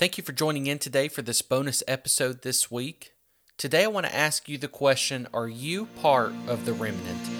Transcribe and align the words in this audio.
Thank 0.00 0.16
you 0.16 0.24
for 0.24 0.32
joining 0.32 0.66
in 0.66 0.78
today 0.78 1.08
for 1.08 1.20
this 1.20 1.42
bonus 1.42 1.82
episode 1.86 2.40
this 2.40 2.70
week. 2.70 3.12
Today, 3.58 3.84
I 3.84 3.88
want 3.88 4.06
to 4.06 4.16
ask 4.16 4.48
you 4.48 4.56
the 4.56 4.66
question 4.66 5.28
Are 5.34 5.46
you 5.46 5.88
part 6.00 6.32
of 6.46 6.64
the 6.64 6.72
remnant? 6.72 7.39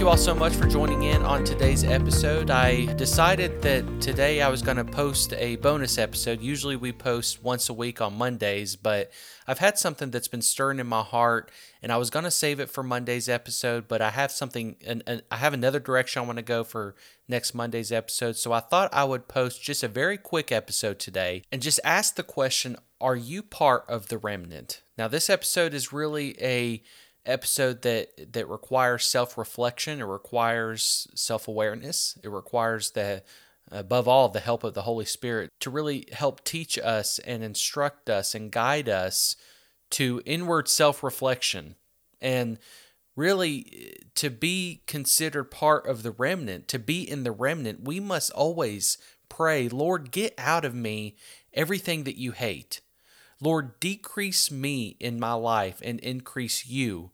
You 0.00 0.08
all 0.08 0.16
so 0.16 0.34
much 0.34 0.54
for 0.54 0.66
joining 0.66 1.02
in 1.02 1.20
on 1.24 1.44
today's 1.44 1.84
episode. 1.84 2.48
I 2.48 2.86
decided 2.94 3.60
that 3.60 4.00
today 4.00 4.40
I 4.40 4.48
was 4.48 4.62
going 4.62 4.78
to 4.78 4.84
post 4.84 5.34
a 5.34 5.56
bonus 5.56 5.98
episode. 5.98 6.40
Usually 6.40 6.74
we 6.74 6.90
post 6.90 7.44
once 7.44 7.68
a 7.68 7.74
week 7.74 8.00
on 8.00 8.16
Mondays, 8.16 8.76
but 8.76 9.12
I've 9.46 9.58
had 9.58 9.78
something 9.78 10.10
that's 10.10 10.26
been 10.26 10.40
stirring 10.40 10.78
in 10.78 10.86
my 10.86 11.02
heart 11.02 11.50
and 11.82 11.92
I 11.92 11.98
was 11.98 12.08
going 12.08 12.24
to 12.24 12.30
save 12.30 12.60
it 12.60 12.70
for 12.70 12.82
Monday's 12.82 13.28
episode, 13.28 13.88
but 13.88 14.00
I 14.00 14.08
have 14.08 14.32
something 14.32 14.76
and 14.86 15.22
I 15.30 15.36
have 15.36 15.52
another 15.52 15.80
direction 15.80 16.22
I 16.22 16.26
want 16.26 16.38
to 16.38 16.42
go 16.42 16.64
for 16.64 16.94
next 17.28 17.52
Monday's 17.54 17.92
episode. 17.92 18.36
So 18.36 18.54
I 18.54 18.60
thought 18.60 18.94
I 18.94 19.04
would 19.04 19.28
post 19.28 19.62
just 19.62 19.82
a 19.82 19.88
very 19.88 20.16
quick 20.16 20.50
episode 20.50 20.98
today 20.98 21.42
and 21.52 21.60
just 21.60 21.78
ask 21.84 22.14
the 22.14 22.22
question, 22.22 22.78
are 23.02 23.16
you 23.16 23.42
part 23.42 23.84
of 23.86 24.08
the 24.08 24.16
remnant? 24.16 24.80
Now 24.96 25.08
this 25.08 25.28
episode 25.28 25.74
is 25.74 25.92
really 25.92 26.42
a 26.42 26.82
episode 27.26 27.82
that 27.82 28.32
that 28.32 28.48
requires 28.48 29.04
self-reflection 29.06 30.00
it 30.00 30.04
requires 30.04 31.06
self-awareness 31.14 32.18
it 32.22 32.28
requires 32.28 32.92
the 32.92 33.22
above 33.70 34.08
all 34.08 34.28
the 34.28 34.40
help 34.40 34.64
of 34.64 34.74
the 34.74 34.82
holy 34.82 35.04
spirit 35.04 35.50
to 35.60 35.70
really 35.70 36.06
help 36.12 36.44
teach 36.44 36.78
us 36.78 37.18
and 37.20 37.42
instruct 37.42 38.10
us 38.10 38.34
and 38.34 38.50
guide 38.50 38.88
us 38.88 39.36
to 39.90 40.22
inward 40.24 40.68
self-reflection. 40.68 41.74
And 42.20 42.58
really 43.16 43.96
to 44.14 44.30
be 44.30 44.82
considered 44.86 45.44
part 45.44 45.86
of 45.86 46.02
the 46.02 46.12
remnant 46.12 46.68
to 46.68 46.78
be 46.78 47.02
in 47.02 47.24
the 47.24 47.32
remnant 47.32 47.82
we 47.82 47.98
must 47.98 48.30
always 48.30 48.96
pray 49.28 49.68
lord 49.68 50.12
get 50.12 50.32
out 50.38 50.64
of 50.64 50.74
me 50.74 51.16
everything 51.52 52.04
that 52.04 52.16
you 52.16 52.32
hate. 52.32 52.80
Lord, 53.40 53.80
decrease 53.80 54.50
me 54.50 54.96
in 55.00 55.18
my 55.18 55.32
life 55.32 55.82
and 55.82 55.98
increase 56.00 56.66
you 56.66 57.10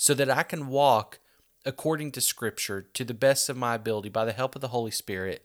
so 0.00 0.14
that 0.14 0.30
I 0.30 0.44
can 0.44 0.68
walk 0.68 1.18
according 1.66 2.12
to 2.12 2.20
Scripture 2.20 2.86
to 2.94 3.04
the 3.04 3.12
best 3.12 3.48
of 3.48 3.56
my 3.56 3.74
ability 3.74 4.08
by 4.08 4.24
the 4.24 4.32
help 4.32 4.54
of 4.54 4.62
the 4.62 4.68
Holy 4.68 4.92
Spirit. 4.92 5.44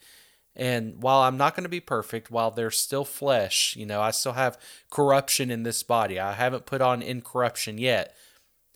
And 0.56 1.02
while 1.02 1.22
I'm 1.22 1.38
not 1.38 1.56
going 1.56 1.64
to 1.64 1.70
be 1.70 1.80
perfect, 1.80 2.30
while 2.30 2.52
there's 2.52 2.78
still 2.78 3.04
flesh, 3.04 3.76
you 3.76 3.88
know, 3.88 4.00
I 4.00 4.12
still 4.12 4.34
have 4.34 4.60
corruption 4.92 5.50
in 5.50 5.64
this 5.64 5.82
body. 5.82 6.20
I 6.20 6.34
haven't 6.34 6.68
put 6.68 6.80
on 6.82 7.02
incorruption 7.02 7.80
yet. 7.80 8.16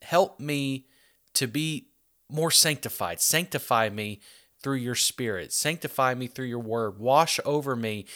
Help 0.01 0.39
me 0.39 0.87
to 1.35 1.47
be 1.47 1.89
more 2.27 2.49
sanctified. 2.49 3.21
Sanctify 3.21 3.89
me 3.89 4.19
through 4.59 4.77
your 4.77 4.95
spirit. 4.95 5.53
Sanctify 5.53 6.15
me 6.15 6.25
through 6.25 6.47
your 6.47 6.57
word. 6.57 6.97
Wash 6.97 7.39
over 7.45 7.75
me 7.75 8.07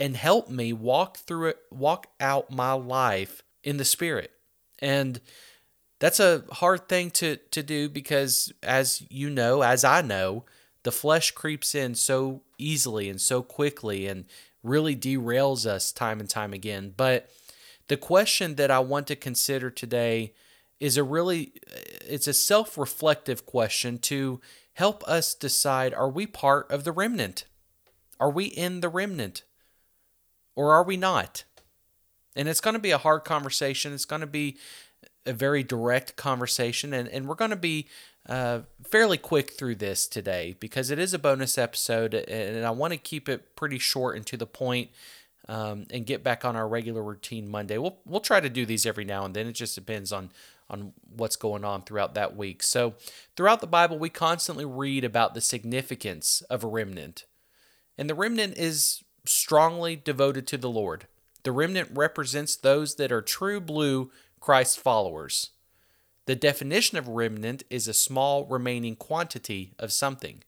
and 0.00 0.16
help 0.16 0.48
me 0.48 0.72
walk 0.72 1.18
through 1.18 1.48
it, 1.48 1.58
walk 1.70 2.06
out 2.18 2.50
my 2.50 2.72
life 2.72 3.42
in 3.62 3.76
the 3.76 3.84
Spirit. 3.84 4.30
And 4.78 5.20
that's 6.02 6.18
a 6.18 6.42
hard 6.50 6.88
thing 6.88 7.10
to, 7.12 7.36
to 7.36 7.62
do 7.62 7.88
because, 7.88 8.52
as 8.62 9.04
you 9.08 9.30
know, 9.30 9.62
as 9.62 9.84
I 9.84 10.02
know, 10.02 10.44
the 10.82 10.90
flesh 10.90 11.30
creeps 11.30 11.74
in 11.74 11.94
so 11.94 12.42
easily 12.58 13.08
and 13.08 13.20
so 13.20 13.42
quickly 13.42 14.08
and 14.08 14.24
really 14.62 14.96
derails 14.96 15.64
us 15.64 15.92
time 15.92 16.18
and 16.18 16.28
time 16.28 16.52
again. 16.52 16.92
But 16.96 17.30
the 17.86 17.96
question 17.96 18.56
that 18.56 18.70
I 18.70 18.80
want 18.80 19.06
to 19.06 19.16
consider 19.16 19.70
today 19.70 20.34
is 20.80 20.96
a 20.96 21.04
really 21.04 21.52
it's 22.08 22.26
a 22.26 22.34
self-reflective 22.34 23.46
question 23.46 23.98
to 23.98 24.40
help 24.72 25.04
us 25.06 25.34
decide 25.34 25.94
are 25.94 26.10
we 26.10 26.26
part 26.26 26.68
of 26.68 26.82
the 26.82 26.92
remnant? 26.92 27.44
Are 28.18 28.30
we 28.30 28.46
in 28.46 28.80
the 28.80 28.88
remnant? 28.88 29.44
or 30.54 30.72
are 30.72 30.82
we 30.82 30.96
not? 30.96 31.44
And 32.34 32.48
it's 32.48 32.60
going 32.60 32.74
to 32.74 32.80
be 32.80 32.90
a 32.90 32.98
hard 32.98 33.24
conversation. 33.24 33.92
It's 33.92 34.04
going 34.04 34.20
to 34.20 34.26
be 34.26 34.56
a 35.26 35.32
very 35.32 35.62
direct 35.62 36.16
conversation, 36.16 36.92
and, 36.92 37.08
and 37.08 37.28
we're 37.28 37.34
going 37.34 37.50
to 37.50 37.56
be 37.56 37.86
uh, 38.28 38.60
fairly 38.84 39.18
quick 39.18 39.52
through 39.52 39.76
this 39.76 40.06
today 40.06 40.56
because 40.60 40.90
it 40.90 40.98
is 40.98 41.14
a 41.14 41.18
bonus 41.18 41.58
episode, 41.58 42.14
and 42.14 42.64
I 42.64 42.70
want 42.70 42.92
to 42.92 42.98
keep 42.98 43.28
it 43.28 43.56
pretty 43.56 43.78
short 43.78 44.16
and 44.16 44.26
to 44.26 44.36
the 44.36 44.46
point, 44.46 44.90
um, 45.48 45.86
and 45.90 46.06
get 46.06 46.22
back 46.22 46.44
on 46.44 46.54
our 46.54 46.68
regular 46.68 47.02
routine 47.02 47.50
Monday. 47.50 47.78
We'll 47.78 47.98
we'll 48.06 48.20
try 48.20 48.40
to 48.40 48.48
do 48.48 48.64
these 48.64 48.86
every 48.86 49.04
now 49.04 49.24
and 49.24 49.34
then. 49.34 49.46
It 49.46 49.52
just 49.52 49.74
depends 49.74 50.12
on 50.12 50.30
on 50.70 50.92
what's 51.14 51.36
going 51.36 51.64
on 51.64 51.82
throughout 51.82 52.14
that 52.14 52.36
week. 52.36 52.62
So, 52.62 52.94
throughout 53.36 53.60
the 53.60 53.66
Bible, 53.66 53.98
we 53.98 54.08
constantly 54.08 54.64
read 54.64 55.04
about 55.04 55.34
the 55.34 55.40
significance 55.40 56.42
of 56.42 56.62
a 56.62 56.68
remnant, 56.68 57.24
and 57.98 58.08
the 58.08 58.14
remnant 58.14 58.56
is 58.56 59.02
strongly 59.24 59.96
devoted 59.96 60.46
to 60.48 60.58
the 60.58 60.70
Lord. 60.70 61.06
The 61.42 61.52
remnant 61.52 61.90
represents 61.92 62.56
those 62.56 62.94
that 62.96 63.12
are 63.12 63.22
true 63.22 63.60
blue 63.60 64.10
Christ 64.42 64.78
followers. 64.78 65.50
The 66.26 66.34
definition 66.34 66.98
of 66.98 67.08
remnant 67.08 67.62
is 67.70 67.88
a 67.88 67.94
small 67.94 68.44
remaining 68.44 68.96
quantity 68.96 69.72
of 69.78 69.92
something. 69.92 70.42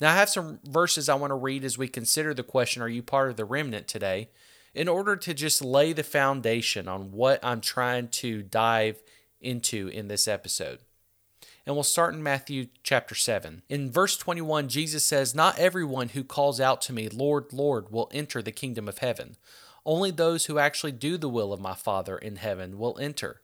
Now, 0.00 0.10
I 0.12 0.16
have 0.16 0.30
some 0.30 0.58
verses 0.64 1.08
I 1.08 1.14
want 1.14 1.30
to 1.30 1.36
read 1.36 1.64
as 1.64 1.78
we 1.78 1.86
consider 1.86 2.34
the 2.34 2.42
question 2.42 2.82
Are 2.82 2.88
you 2.88 3.02
part 3.02 3.30
of 3.30 3.36
the 3.36 3.44
remnant 3.44 3.86
today? 3.86 4.30
in 4.74 4.88
order 4.88 5.14
to 5.14 5.32
just 5.32 5.62
lay 5.62 5.92
the 5.92 6.02
foundation 6.02 6.88
on 6.88 7.12
what 7.12 7.38
I'm 7.44 7.60
trying 7.60 8.08
to 8.08 8.42
dive 8.42 9.00
into 9.40 9.86
in 9.86 10.08
this 10.08 10.26
episode 10.26 10.80
and 11.66 11.74
we'll 11.74 11.82
start 11.82 12.14
in 12.14 12.22
Matthew 12.22 12.66
chapter 12.82 13.14
7. 13.14 13.62
In 13.68 13.90
verse 13.90 14.16
21, 14.16 14.68
Jesus 14.68 15.04
says, 15.04 15.34
Not 15.34 15.58
everyone 15.58 16.10
who 16.10 16.22
calls 16.22 16.60
out 16.60 16.82
to 16.82 16.92
me, 16.92 17.08
Lord, 17.08 17.52
Lord, 17.52 17.90
will 17.90 18.10
enter 18.12 18.42
the 18.42 18.52
kingdom 18.52 18.86
of 18.86 18.98
heaven. 18.98 19.36
Only 19.86 20.10
those 20.10 20.46
who 20.46 20.58
actually 20.58 20.92
do 20.92 21.16
the 21.16 21.28
will 21.28 21.52
of 21.52 21.60
my 21.60 21.74
Father 21.74 22.16
in 22.16 22.36
heaven 22.36 22.78
will 22.78 22.98
enter. 22.98 23.40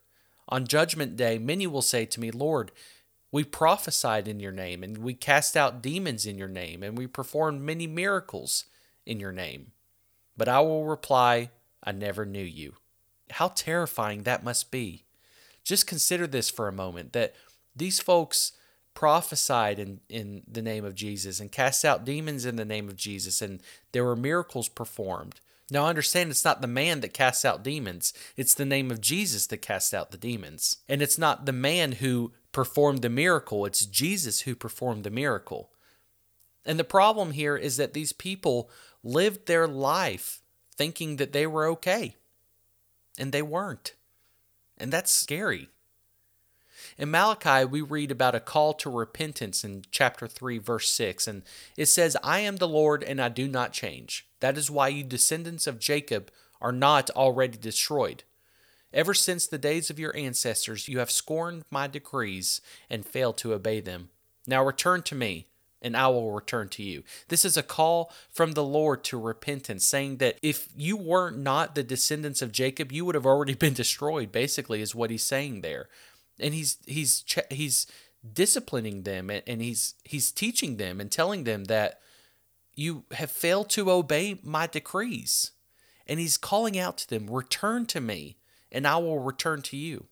On 0.49 0.67
judgment 0.67 1.17
day, 1.17 1.39
many 1.39 1.67
will 1.67 1.83
say 1.83 2.05
to 2.07 2.21
me, 2.21 2.31
Lord, 2.31 2.73
we 3.33 3.45
prophesied 3.45 4.27
in 4.27 4.41
your 4.41 4.53
name, 4.53 4.83
and 4.83 4.99
we 4.99 5.15
cast 5.15 5.57
out 5.57 5.83
demons 5.83 6.27
in 6.27 6.39
your 6.39 6.49
name, 6.49 6.83
and 6.83 6.99
we 6.99 7.07
performed 7.07 7.63
many 7.63 7.87
miracles 7.87 8.65
in 9.07 9.21
your 9.21 9.33
name. 9.33 9.73
But 10.37 10.49
I 10.49 10.61
will 10.61 10.85
reply, 10.85 11.51
I 11.85 11.93
never 11.93 12.25
knew 12.25 12.43
you. 12.43 12.75
How 13.31 13.49
terrifying 13.49 14.25
that 14.25 14.43
must 14.43 14.71
be. 14.71 15.05
Just 15.63 15.87
consider 15.87 16.27
this 16.27 16.51
for 16.51 16.67
a 16.67 16.73
moment 16.73 17.13
that 17.13 17.35
these 17.77 18.01
folks 18.01 18.53
prophesied 18.95 19.79
in, 19.79 20.01
in 20.09 20.43
the 20.51 20.63
name 20.63 20.85
of 20.85 20.97
Jesus 20.97 21.39
and 21.39 21.53
cast 21.53 21.85
out 21.85 22.05
demons 22.05 22.45
in 22.45 22.57
the 22.57 22.65
name 22.65 22.89
of 22.89 22.97
Jesus, 22.97 23.41
and 23.41 23.63
there 23.93 24.05
were 24.05 24.17
miracles 24.17 24.69
performed. 24.69 25.41
Now, 25.71 25.87
I 25.87 25.91
understand 25.91 26.31
it's 26.31 26.45
not 26.45 26.61
the 26.61 26.67
man 26.67 27.01
that 27.01 27.15
casts 27.15 27.45
out 27.45 27.63
demons, 27.63 28.13
it's 28.37 28.55
the 28.55 28.65
name 28.65 28.91
of 28.91 29.01
Jesus 29.01 29.47
that 29.49 29.59
casts 29.59 29.95
out 29.95 30.11
the 30.11 30.19
demons. 30.19 30.79
And 30.89 31.01
it's 31.01 31.19
not 31.19 31.47
the 31.47 31.53
man 31.53 31.93
who 31.93 32.33
performed 32.53 33.03
the 33.03 33.09
miracle, 33.09 33.65
it's 33.67 33.87
Jesus 33.87 34.41
who 34.41 34.55
performed 34.55 35.05
the 35.05 35.11
miracle. 35.11 35.71
And 36.65 36.79
the 36.79 36.85
problem 36.85 37.33
here 37.33 37.57
is 37.57 37.77
that 37.77 37.95
these 37.95 38.13
people 38.13 38.71
lived 39.03 39.47
their 39.47 39.67
life 39.67 40.43
thinking 40.77 41.17
that 41.17 41.33
they 41.33 41.47
were 41.47 41.67
okay, 41.67 42.17
and 43.19 43.33
they 43.33 43.43
weren't. 43.43 43.95
And 44.77 44.93
that's 44.93 45.13
scary. 45.13 45.69
In 46.99 47.11
Malachi, 47.11 47.65
we 47.65 47.81
read 47.81 48.11
about 48.11 48.35
a 48.35 48.41
call 48.41 48.73
to 48.75 48.91
repentance 48.91 49.65
in 49.65 49.85
chapter 49.91 50.27
3, 50.27 50.59
verse 50.59 50.91
6, 50.91 51.27
and 51.27 51.43
it 51.77 51.87
says, 51.87 52.17
I 52.23 52.41
am 52.41 52.57
the 52.57 52.69
Lord 52.69 53.03
and 53.03 53.21
I 53.21 53.29
do 53.29 53.47
not 53.47 53.73
change. 53.73 54.27
That 54.41 54.59
is 54.59 54.71
why 54.71 54.89
you 54.89 55.05
descendants 55.05 55.67
of 55.67 55.79
Jacob 55.79 56.31
are 56.61 56.73
not 56.73 57.11
already 57.11 57.59
destroyed. 57.59 58.25
Ever 58.93 59.15
since 59.15 59.47
the 59.47 59.59
days 59.59 59.89
of 59.89 59.99
your 59.99 60.17
ancestors, 60.17 60.89
you 60.89 60.99
have 60.99 61.11
scorned 61.11 61.63
my 61.71 61.87
decrees 61.87 62.61
and 62.89 63.07
failed 63.07 63.37
to 63.39 63.55
obey 63.55 63.81
them. 63.81 64.11
Now 64.47 64.65
return 64.65 65.03
to 65.03 65.15
me, 65.15 65.47
and 65.81 65.97
I 65.97 66.09
will 66.09 66.33
return 66.33 66.69
to 66.71 66.83
you. 66.83 67.05
This 67.29 67.45
is 67.45 67.57
a 67.57 67.63
call 67.63 68.13
from 68.31 68.53
the 68.53 68.65
Lord 68.65 69.05
to 69.05 69.19
repentance, 69.19 69.85
saying 69.85 70.17
that 70.17 70.39
if 70.43 70.69
you 70.77 70.97
were 70.97 71.31
not 71.31 71.75
the 71.75 71.85
descendants 71.85 72.43
of 72.43 72.51
Jacob, 72.51 72.91
you 72.91 73.05
would 73.05 73.15
have 73.15 73.27
already 73.27 73.55
been 73.55 73.75
destroyed, 73.75 74.33
basically, 74.33 74.83
is 74.83 74.95
what 74.95 75.11
he's 75.11 75.23
saying 75.23 75.61
there 75.61 75.89
and 76.41 76.55
he's 76.55 76.79
he's 76.87 77.25
he's 77.51 77.87
disciplining 78.33 79.03
them 79.03 79.31
and, 79.31 79.63
he's 79.63 79.95
he's 80.05 80.31
teaching 80.31 80.77
them 80.77 81.01
and 81.01 81.11
telling 81.11 81.45
them 81.45 81.65
that 81.65 82.01
you 82.81 83.05
have 83.13 83.31
failed 83.31 83.69
to 83.71 83.91
obey 83.91 84.39
my 84.43 84.67
decrees 84.67 85.53
and 86.07 86.19
he's 86.19 86.37
calling 86.37 86.79
out 86.79 86.97
to 86.99 87.09
them 87.09 87.29
return 87.29 87.87
to 87.87 88.01
me 88.01 88.37
and 88.73 88.87
I 88.87 88.97
will 88.97 89.19
return 89.19 89.63
to 89.63 89.77
you 89.77 90.07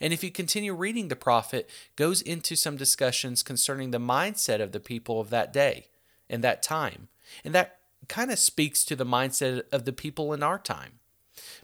and 0.00 0.12
if 0.12 0.24
you 0.24 0.30
continue 0.30 0.74
reading 0.74 1.08
the 1.08 1.16
prophet 1.16 1.68
goes 1.96 2.22
into 2.22 2.56
some 2.56 2.76
discussions 2.76 3.42
concerning 3.42 3.90
the 3.90 3.98
mindset 3.98 4.60
of 4.60 4.72
the 4.72 4.80
people 4.80 5.20
of 5.20 5.30
that 5.30 5.52
day 5.52 5.86
and 6.28 6.42
that 6.42 6.62
time 6.62 7.08
and 7.44 7.54
that 7.54 7.78
kind 8.08 8.30
of 8.30 8.38
speaks 8.38 8.84
to 8.84 8.96
the 8.96 9.06
mindset 9.06 9.62
of 9.72 9.84
the 9.84 9.92
people 9.92 10.32
in 10.32 10.42
our 10.42 10.58
time 10.58 11.00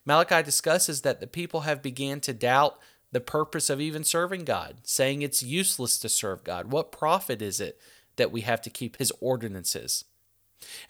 Malachi 0.04 0.42
discusses 0.42 1.02
that 1.02 1.20
the 1.20 1.26
people 1.26 1.60
have 1.60 1.82
began 1.82 2.20
to 2.20 2.32
doubt 2.32 2.78
the 3.10 3.20
purpose 3.20 3.68
of 3.68 3.80
even 3.80 4.04
serving 4.04 4.44
God, 4.44 4.78
saying 4.84 5.22
it's 5.22 5.42
useless 5.42 5.98
to 5.98 6.08
serve 6.08 6.44
God. 6.44 6.72
What 6.72 6.92
profit 6.92 7.42
is 7.42 7.60
it 7.60 7.78
that 8.16 8.32
we 8.32 8.40
have 8.42 8.62
to 8.62 8.70
keep 8.70 8.96
His 8.96 9.12
ordinances? 9.20 10.04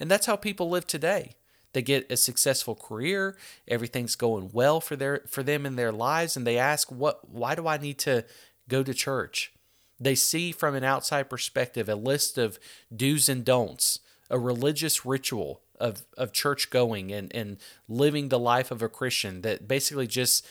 And 0.00 0.10
that's 0.10 0.26
how 0.26 0.36
people 0.36 0.68
live 0.68 0.86
today. 0.86 1.32
They 1.72 1.82
get 1.82 2.10
a 2.10 2.16
successful 2.16 2.74
career, 2.74 3.36
everything's 3.66 4.14
going 4.14 4.50
well 4.52 4.80
for 4.80 4.94
their 4.94 5.22
for 5.26 5.42
them 5.42 5.64
in 5.64 5.76
their 5.76 5.92
lives 5.92 6.36
and 6.36 6.46
they 6.46 6.58
ask 6.58 6.92
what 6.92 7.30
why 7.30 7.54
do 7.54 7.66
I 7.66 7.78
need 7.78 7.98
to 8.00 8.26
go 8.68 8.82
to 8.82 8.92
church? 8.92 9.52
They 9.98 10.14
see 10.14 10.52
from 10.52 10.74
an 10.74 10.84
outside 10.84 11.30
perspective 11.30 11.88
a 11.88 11.94
list 11.94 12.36
of 12.36 12.58
do's 12.94 13.28
and 13.28 13.44
don'ts, 13.44 14.00
a 14.28 14.38
religious 14.38 15.06
ritual 15.06 15.62
of, 15.80 16.04
of 16.18 16.32
church 16.32 16.70
going 16.70 17.10
and, 17.10 17.34
and 17.34 17.56
living 17.88 18.28
the 18.28 18.38
life 18.38 18.70
of 18.70 18.82
a 18.82 18.88
Christian 18.88 19.40
that 19.40 19.66
basically 19.66 20.06
just 20.06 20.46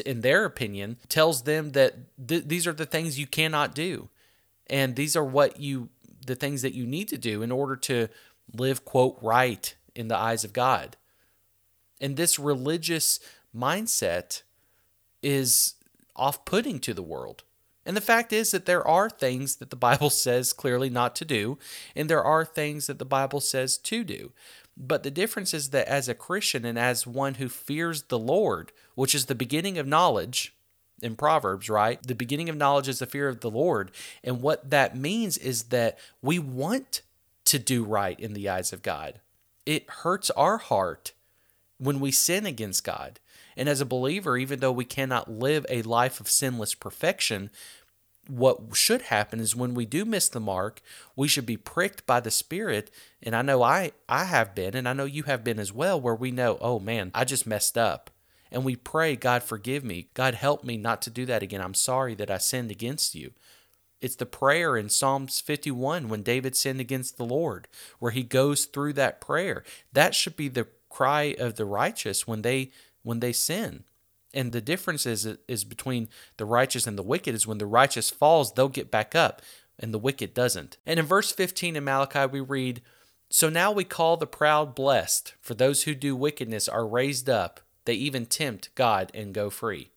in 0.00 0.20
their 0.22 0.44
opinion, 0.44 0.96
tells 1.08 1.42
them 1.42 1.72
that 1.72 1.94
th- 2.26 2.44
these 2.46 2.66
are 2.66 2.72
the 2.72 2.86
things 2.86 3.18
you 3.18 3.26
cannot 3.26 3.74
do. 3.74 4.08
And 4.68 4.96
these 4.96 5.14
are 5.14 5.24
what 5.24 5.60
you, 5.60 5.90
the 6.26 6.34
things 6.34 6.62
that 6.62 6.74
you 6.74 6.86
need 6.86 7.08
to 7.08 7.18
do 7.18 7.42
in 7.42 7.52
order 7.52 7.76
to 7.76 8.08
live, 8.52 8.84
quote, 8.84 9.18
right 9.22 9.74
in 9.94 10.08
the 10.08 10.16
eyes 10.16 10.44
of 10.44 10.52
God. 10.52 10.96
And 12.00 12.16
this 12.16 12.38
religious 12.38 13.20
mindset 13.56 14.42
is 15.22 15.74
off 16.16 16.44
putting 16.44 16.78
to 16.80 16.94
the 16.94 17.02
world. 17.02 17.44
And 17.86 17.96
the 17.96 18.00
fact 18.00 18.32
is 18.32 18.50
that 18.50 18.66
there 18.66 18.86
are 18.86 19.10
things 19.10 19.56
that 19.56 19.70
the 19.70 19.76
Bible 19.76 20.10
says 20.10 20.52
clearly 20.52 20.90
not 20.90 21.14
to 21.16 21.24
do, 21.24 21.58
and 21.94 22.08
there 22.08 22.24
are 22.24 22.44
things 22.44 22.86
that 22.86 22.98
the 22.98 23.04
Bible 23.04 23.40
says 23.40 23.78
to 23.78 24.04
do. 24.04 24.32
But 24.76 25.02
the 25.02 25.10
difference 25.10 25.54
is 25.54 25.70
that 25.70 25.86
as 25.86 26.08
a 26.08 26.14
Christian 26.14 26.64
and 26.64 26.78
as 26.78 27.06
one 27.06 27.34
who 27.34 27.48
fears 27.48 28.04
the 28.04 28.18
Lord, 28.18 28.72
which 28.94 29.14
is 29.14 29.26
the 29.26 29.34
beginning 29.34 29.78
of 29.78 29.86
knowledge 29.86 30.54
in 31.00 31.14
Proverbs, 31.14 31.68
right? 31.68 32.02
The 32.02 32.14
beginning 32.14 32.48
of 32.48 32.56
knowledge 32.56 32.88
is 32.88 32.98
the 32.98 33.06
fear 33.06 33.28
of 33.28 33.40
the 33.40 33.50
Lord. 33.50 33.92
And 34.24 34.40
what 34.40 34.70
that 34.70 34.96
means 34.96 35.38
is 35.38 35.64
that 35.64 35.98
we 36.22 36.38
want 36.38 37.02
to 37.46 37.58
do 37.58 37.84
right 37.84 38.18
in 38.18 38.32
the 38.32 38.48
eyes 38.48 38.72
of 38.72 38.82
God. 38.82 39.20
It 39.66 39.88
hurts 39.88 40.30
our 40.30 40.58
heart 40.58 41.12
when 41.78 42.00
we 42.00 42.10
sin 42.10 42.46
against 42.46 42.84
God. 42.84 43.20
And 43.56 43.68
as 43.68 43.80
a 43.80 43.86
believer, 43.86 44.36
even 44.36 44.60
though 44.60 44.72
we 44.72 44.84
cannot 44.84 45.30
live 45.30 45.64
a 45.68 45.82
life 45.82 46.20
of 46.20 46.28
sinless 46.28 46.74
perfection, 46.74 47.50
what 48.26 48.58
should 48.74 49.02
happen 49.02 49.38
is 49.38 49.54
when 49.54 49.74
we 49.74 49.84
do 49.86 50.04
miss 50.04 50.28
the 50.28 50.40
mark, 50.40 50.80
we 51.14 51.28
should 51.28 51.46
be 51.46 51.56
pricked 51.56 52.06
by 52.06 52.20
the 52.20 52.30
Spirit. 52.30 52.90
And 53.22 53.36
I 53.36 53.42
know 53.42 53.62
I, 53.62 53.92
I 54.08 54.24
have 54.24 54.54
been, 54.54 54.74
and 54.74 54.88
I 54.88 54.92
know 54.92 55.04
you 55.04 55.24
have 55.24 55.44
been 55.44 55.58
as 55.58 55.72
well, 55.72 56.00
where 56.00 56.14
we 56.14 56.30
know, 56.30 56.58
oh 56.60 56.78
man, 56.80 57.10
I 57.14 57.24
just 57.24 57.46
messed 57.46 57.76
up. 57.76 58.10
And 58.50 58.64
we 58.64 58.76
pray, 58.76 59.16
God, 59.16 59.42
forgive 59.42 59.84
me. 59.84 60.08
God, 60.14 60.34
help 60.34 60.64
me 60.64 60.76
not 60.76 61.02
to 61.02 61.10
do 61.10 61.26
that 61.26 61.42
again. 61.42 61.60
I'm 61.60 61.74
sorry 61.74 62.14
that 62.14 62.30
I 62.30 62.38
sinned 62.38 62.70
against 62.70 63.14
you. 63.14 63.32
It's 64.04 64.16
the 64.16 64.26
prayer 64.26 64.76
in 64.76 64.90
Psalms 64.90 65.40
51 65.40 66.10
when 66.10 66.22
David 66.22 66.54
sinned 66.54 66.78
against 66.78 67.16
the 67.16 67.24
Lord, 67.24 67.68
where 67.98 68.12
he 68.12 68.22
goes 68.22 68.66
through 68.66 68.92
that 68.92 69.18
prayer. 69.18 69.64
That 69.94 70.14
should 70.14 70.36
be 70.36 70.48
the 70.48 70.66
cry 70.90 71.34
of 71.38 71.54
the 71.54 71.64
righteous 71.64 72.26
when 72.26 72.42
they 72.42 72.70
when 73.02 73.20
they 73.20 73.32
sin. 73.32 73.84
And 74.34 74.52
the 74.52 74.60
difference 74.60 75.06
is, 75.06 75.26
is 75.48 75.64
between 75.64 76.10
the 76.36 76.44
righteous 76.44 76.86
and 76.86 76.98
the 76.98 77.02
wicked 77.02 77.34
is 77.34 77.46
when 77.46 77.56
the 77.56 77.64
righteous 77.64 78.10
falls, 78.10 78.52
they'll 78.52 78.68
get 78.68 78.90
back 78.90 79.14
up, 79.14 79.40
and 79.78 79.94
the 79.94 79.98
wicked 79.98 80.34
doesn't. 80.34 80.76
And 80.84 81.00
in 81.00 81.06
verse 81.06 81.32
15 81.32 81.74
in 81.74 81.84
Malachi, 81.84 82.26
we 82.26 82.40
read, 82.40 82.82
So 83.30 83.48
now 83.48 83.72
we 83.72 83.84
call 83.84 84.18
the 84.18 84.26
proud 84.26 84.74
blessed, 84.74 85.32
for 85.40 85.54
those 85.54 85.84
who 85.84 85.94
do 85.94 86.14
wickedness 86.14 86.68
are 86.68 86.86
raised 86.86 87.30
up. 87.30 87.60
They 87.86 87.94
even 87.94 88.26
tempt 88.26 88.68
God 88.74 89.10
and 89.14 89.32
go 89.32 89.48
free. 89.48 89.92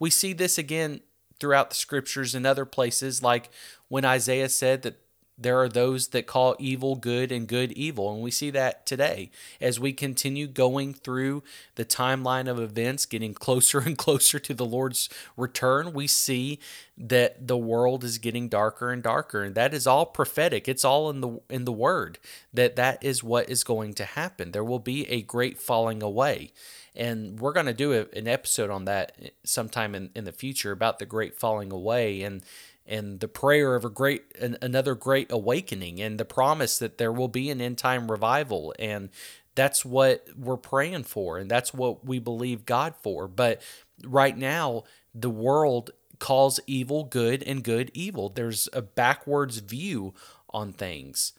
We 0.00 0.10
see 0.10 0.32
this 0.32 0.58
again 0.58 1.00
throughout 1.40 1.70
the 1.70 1.76
scriptures 1.76 2.34
and 2.34 2.46
other 2.46 2.64
places, 2.64 3.22
like 3.22 3.50
when 3.88 4.04
Isaiah 4.04 4.48
said 4.48 4.82
that 4.82 4.98
there 5.36 5.60
are 5.60 5.68
those 5.68 6.08
that 6.08 6.26
call 6.26 6.54
evil 6.58 6.94
good 6.94 7.32
and 7.32 7.48
good 7.48 7.72
evil. 7.72 8.12
And 8.12 8.22
we 8.22 8.30
see 8.30 8.50
that 8.50 8.86
today 8.86 9.30
as 9.60 9.80
we 9.80 9.92
continue 9.92 10.46
going 10.46 10.94
through 10.94 11.42
the 11.74 11.84
timeline 11.84 12.48
of 12.48 12.60
events, 12.60 13.04
getting 13.04 13.34
closer 13.34 13.78
and 13.86 13.98
closer 13.98 14.38
to 14.38 14.54
the 14.54 14.64
Lord's 14.64 15.08
return. 15.36 15.92
We 15.92 16.06
see 16.06 16.60
that 16.96 17.48
the 17.48 17.58
world 17.58 18.04
is 18.04 18.18
getting 18.18 18.48
darker 18.48 18.90
and 18.90 19.02
darker. 19.02 19.42
And 19.42 19.54
that 19.56 19.74
is 19.74 19.86
all 19.86 20.06
prophetic. 20.06 20.68
It's 20.68 20.84
all 20.84 21.10
in 21.10 21.20
the 21.20 21.40
in 21.50 21.64
the 21.64 21.72
word 21.72 22.18
that 22.52 22.76
that 22.76 23.02
is 23.02 23.24
what 23.24 23.50
is 23.50 23.64
going 23.64 23.94
to 23.94 24.04
happen. 24.04 24.52
There 24.52 24.64
will 24.64 24.78
be 24.78 25.08
a 25.08 25.22
great 25.22 25.58
falling 25.58 26.02
away. 26.02 26.52
And 26.94 27.40
we're 27.40 27.52
going 27.52 27.66
to 27.66 27.74
do 27.74 27.92
a, 27.92 28.06
an 28.16 28.28
episode 28.28 28.70
on 28.70 28.84
that 28.84 29.16
sometime 29.44 29.94
in, 29.94 30.10
in 30.14 30.24
the 30.24 30.32
future 30.32 30.72
about 30.72 30.98
the 30.98 31.06
great 31.06 31.34
falling 31.34 31.72
away 31.72 32.22
and 32.22 32.42
and 32.86 33.20
the 33.20 33.28
prayer 33.28 33.74
of 33.74 33.84
a 33.84 33.90
great 33.90 34.24
an, 34.38 34.58
another 34.60 34.94
great 34.94 35.32
awakening 35.32 36.00
and 36.00 36.18
the 36.18 36.24
promise 36.24 36.78
that 36.78 36.98
there 36.98 37.12
will 37.12 37.28
be 37.28 37.50
an 37.50 37.60
end 37.60 37.78
time 37.78 38.10
revival. 38.10 38.74
And 38.78 39.10
that's 39.54 39.84
what 39.84 40.28
we're 40.36 40.56
praying 40.56 41.04
for 41.04 41.38
and 41.38 41.50
that's 41.50 41.72
what 41.72 42.04
we 42.04 42.18
believe 42.18 42.66
God 42.66 42.94
for. 43.02 43.26
But 43.26 43.62
right 44.04 44.36
now 44.36 44.84
the 45.14 45.30
world 45.30 45.90
calls 46.18 46.60
evil 46.66 47.04
good 47.04 47.42
and 47.42 47.62
good 47.62 47.90
evil. 47.94 48.28
There's 48.28 48.68
a 48.72 48.82
backwards 48.82 49.58
view 49.58 50.14
on 50.50 50.72
things. 50.72 51.32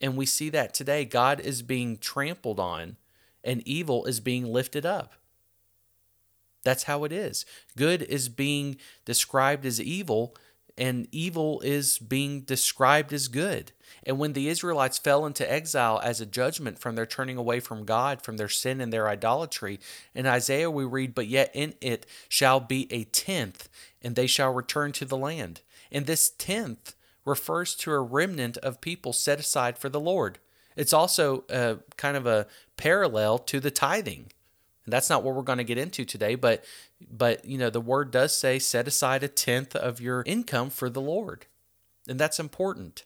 And 0.00 0.16
we 0.16 0.26
see 0.26 0.50
that 0.50 0.74
today. 0.74 1.04
God 1.04 1.38
is 1.40 1.62
being 1.62 1.96
trampled 1.96 2.58
on 2.58 2.96
and 3.44 3.66
evil 3.66 4.04
is 4.04 4.20
being 4.20 4.46
lifted 4.46 4.86
up 4.86 5.14
that's 6.62 6.84
how 6.84 7.04
it 7.04 7.12
is 7.12 7.44
good 7.76 8.02
is 8.02 8.28
being 8.28 8.76
described 9.04 9.64
as 9.64 9.80
evil 9.80 10.34
and 10.76 11.06
evil 11.12 11.60
is 11.60 11.98
being 11.98 12.40
described 12.40 13.12
as 13.12 13.28
good. 13.28 13.72
And 14.04 14.18
when 14.18 14.32
the 14.32 14.48
Israelites 14.48 14.98
fell 14.98 15.26
into 15.26 15.50
exile 15.50 16.00
as 16.02 16.20
a 16.20 16.26
judgment 16.26 16.78
from 16.78 16.94
their 16.94 17.06
turning 17.06 17.36
away 17.36 17.60
from 17.60 17.84
God, 17.84 18.22
from 18.22 18.36
their 18.36 18.48
sin 18.48 18.80
and 18.80 18.92
their 18.92 19.08
idolatry, 19.08 19.80
in 20.14 20.26
Isaiah 20.26 20.70
we 20.70 20.84
read, 20.84 21.14
But 21.14 21.26
yet 21.26 21.50
in 21.54 21.74
it 21.80 22.06
shall 22.28 22.58
be 22.60 22.90
a 22.90 23.04
tenth, 23.04 23.68
and 24.00 24.16
they 24.16 24.26
shall 24.26 24.52
return 24.52 24.92
to 24.92 25.04
the 25.04 25.16
land. 25.16 25.60
And 25.90 26.06
this 26.06 26.30
tenth 26.30 26.94
refers 27.24 27.74
to 27.76 27.92
a 27.92 28.00
remnant 28.00 28.56
of 28.58 28.80
people 28.80 29.12
set 29.12 29.38
aside 29.38 29.78
for 29.78 29.88
the 29.88 30.00
Lord. 30.00 30.38
It's 30.76 30.92
also 30.92 31.44
a, 31.48 31.78
kind 31.96 32.16
of 32.16 32.26
a 32.26 32.46
parallel 32.76 33.38
to 33.38 33.60
the 33.60 33.70
tithing. 33.70 34.32
And 34.84 34.92
that's 34.92 35.10
not 35.10 35.22
what 35.22 35.34
we're 35.34 35.42
going 35.42 35.58
to 35.58 35.64
get 35.64 35.78
into 35.78 36.04
today, 36.04 36.34
but 36.34 36.64
but 37.10 37.44
you 37.44 37.58
know, 37.58 37.70
the 37.70 37.80
word 37.80 38.10
does 38.10 38.36
say 38.36 38.58
set 38.58 38.88
aside 38.88 39.22
a 39.22 39.28
tenth 39.28 39.76
of 39.76 40.00
your 40.00 40.22
income 40.26 40.70
for 40.70 40.90
the 40.90 41.00
Lord. 41.00 41.46
And 42.08 42.18
that's 42.18 42.40
important. 42.40 43.04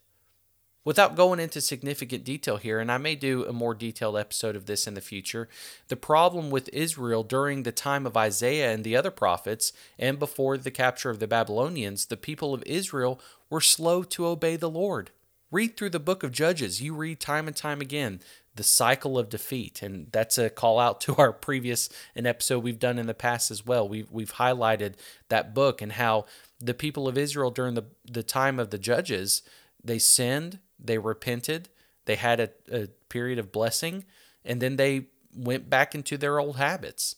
Without 0.85 1.17
going 1.17 1.41
into 1.41 1.61
significant 1.61 2.23
detail 2.23 2.59
here, 2.59 2.79
and 2.79 2.93
I 2.93 2.97
may 2.97 3.17
do 3.17 3.45
a 3.45 3.53
more 3.53 3.75
detailed 3.75 4.17
episode 4.17 4.55
of 4.55 4.67
this 4.67 4.87
in 4.87 4.95
the 4.95 5.01
future, 5.01 5.49
the 5.89 5.97
problem 5.97 6.49
with 6.49 6.71
Israel 6.73 7.25
during 7.25 7.65
the 7.65 7.73
time 7.73 8.07
of 8.07 8.17
Isaiah 8.17 8.73
and 8.73 8.85
the 8.85 8.95
other 8.95 9.11
prophets, 9.11 9.73
and 9.99 10.17
before 10.17 10.57
the 10.57 10.71
capture 10.71 11.11
of 11.11 11.19
the 11.19 11.27
Babylonians, 11.27 12.07
the 12.07 12.17
people 12.17 12.55
of 12.55 12.63
Israel 12.67 13.21
were 13.51 13.61
slow 13.61 14.05
to 14.05 14.27
obey 14.27 14.55
the 14.55 14.71
Lord. 14.71 15.11
Read 15.57 15.79
through 15.79 15.89
the 15.89 15.99
book 15.99 16.23
of 16.23 16.33
Judges. 16.33 16.83
You 16.83 16.95
read 16.95 17.19
time 17.19 17.47
and 17.47 17.57
time 17.57 17.81
again 17.81 18.21
the 18.57 18.63
cycle 18.63 19.19
of 19.19 19.31
defeat 19.31 19.81
and 19.81 20.09
that's 20.13 20.37
a 20.37 20.51
call 20.51 20.79
out 20.79 21.01
to 21.01 21.17
our 21.17 21.33
previous 21.33 21.89
an 22.15 22.27
episode 22.27 22.63
we've 22.63 22.79
done 22.79 22.99
in 22.99 23.07
the 23.07 23.15
past 23.15 23.51
as 23.51 23.65
well 23.65 23.89
we've, 23.89 24.11
we've 24.11 24.35
highlighted 24.35 24.97
that 25.31 25.55
book 25.55 25.81
and 25.81 25.93
how 25.93 26.27
the 26.61 26.75
people 26.75 27.09
of 27.09 27.17
israel 27.17 27.51
during 27.51 27.75
the, 27.75 27.85
the 28.05 28.23
time 28.23 28.59
of 28.59 28.71
the 28.71 28.79
judges 28.79 29.43
they 29.83 29.99
sinned 29.99 30.59
they 30.79 30.97
repented 30.97 31.69
they 32.07 32.17
had 32.17 32.41
a, 32.41 32.51
a 32.71 32.87
period 33.09 33.39
of 33.39 33.53
blessing 33.53 34.05
and 34.45 34.61
then 34.61 34.77
they 34.77 35.07
went 35.35 35.69
back 35.69 35.95
into 35.95 36.17
their 36.17 36.39
old 36.39 36.57
habits 36.57 37.17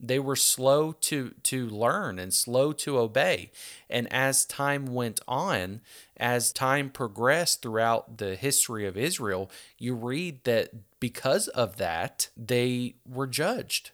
they 0.00 0.18
were 0.18 0.36
slow 0.36 0.92
to 0.92 1.34
to 1.42 1.66
learn 1.68 2.18
and 2.18 2.32
slow 2.32 2.72
to 2.72 2.98
obey. 2.98 3.50
And 3.90 4.12
as 4.12 4.44
time 4.44 4.86
went 4.86 5.20
on 5.26 5.80
as 6.16 6.52
time 6.52 6.90
progressed 6.90 7.62
throughout 7.62 8.18
the 8.18 8.36
history 8.36 8.86
of 8.86 8.96
Israel 8.96 9.50
you 9.78 9.94
read 9.94 10.44
that 10.44 10.70
because 11.00 11.48
of 11.48 11.76
that 11.76 12.28
they 12.36 12.94
were 13.08 13.26
judged 13.26 13.90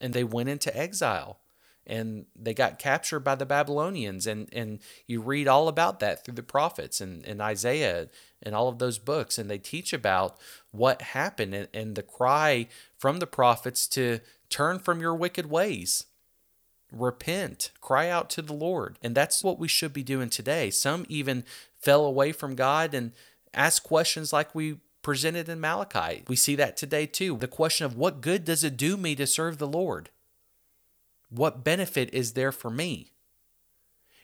and 0.00 0.12
they 0.12 0.24
went 0.24 0.48
into 0.48 0.76
exile 0.76 1.38
and 1.86 2.26
they 2.34 2.54
got 2.54 2.78
captured 2.78 3.20
by 3.20 3.34
the 3.34 3.46
Babylonians. 3.46 4.26
And 4.26 4.48
and 4.52 4.80
you 5.06 5.20
read 5.20 5.48
all 5.48 5.68
about 5.68 6.00
that 6.00 6.24
through 6.24 6.34
the 6.34 6.42
prophets 6.42 7.00
and, 7.00 7.24
and 7.26 7.40
Isaiah 7.40 8.08
and 8.42 8.54
all 8.54 8.68
of 8.68 8.78
those 8.78 8.98
books. 8.98 9.38
And 9.38 9.50
they 9.50 9.58
teach 9.58 9.92
about 9.92 10.38
what 10.70 11.02
happened 11.02 11.54
and, 11.54 11.68
and 11.74 11.94
the 11.94 12.02
cry 12.02 12.68
from 12.98 13.18
the 13.18 13.26
prophets 13.26 13.86
to 13.88 14.20
Turn 14.54 14.78
from 14.78 15.00
your 15.00 15.16
wicked 15.16 15.50
ways. 15.50 16.04
Repent, 16.92 17.72
cry 17.80 18.08
out 18.08 18.30
to 18.30 18.40
the 18.40 18.52
Lord. 18.52 19.00
And 19.02 19.12
that's 19.12 19.42
what 19.42 19.58
we 19.58 19.66
should 19.66 19.92
be 19.92 20.04
doing 20.04 20.30
today. 20.30 20.70
Some 20.70 21.06
even 21.08 21.42
fell 21.76 22.04
away 22.04 22.30
from 22.30 22.54
God 22.54 22.94
and 22.94 23.10
asked 23.52 23.82
questions 23.82 24.32
like 24.32 24.54
we 24.54 24.76
presented 25.02 25.48
in 25.48 25.60
Malachi. 25.60 26.22
We 26.28 26.36
see 26.36 26.54
that 26.54 26.76
today 26.76 27.04
too. 27.04 27.36
The 27.36 27.48
question 27.48 27.84
of 27.84 27.96
what 27.96 28.20
good 28.20 28.44
does 28.44 28.62
it 28.62 28.76
do 28.76 28.96
me 28.96 29.16
to 29.16 29.26
serve 29.26 29.58
the 29.58 29.66
Lord? 29.66 30.10
What 31.30 31.64
benefit 31.64 32.14
is 32.14 32.34
there 32.34 32.52
for 32.52 32.70
me? 32.70 33.10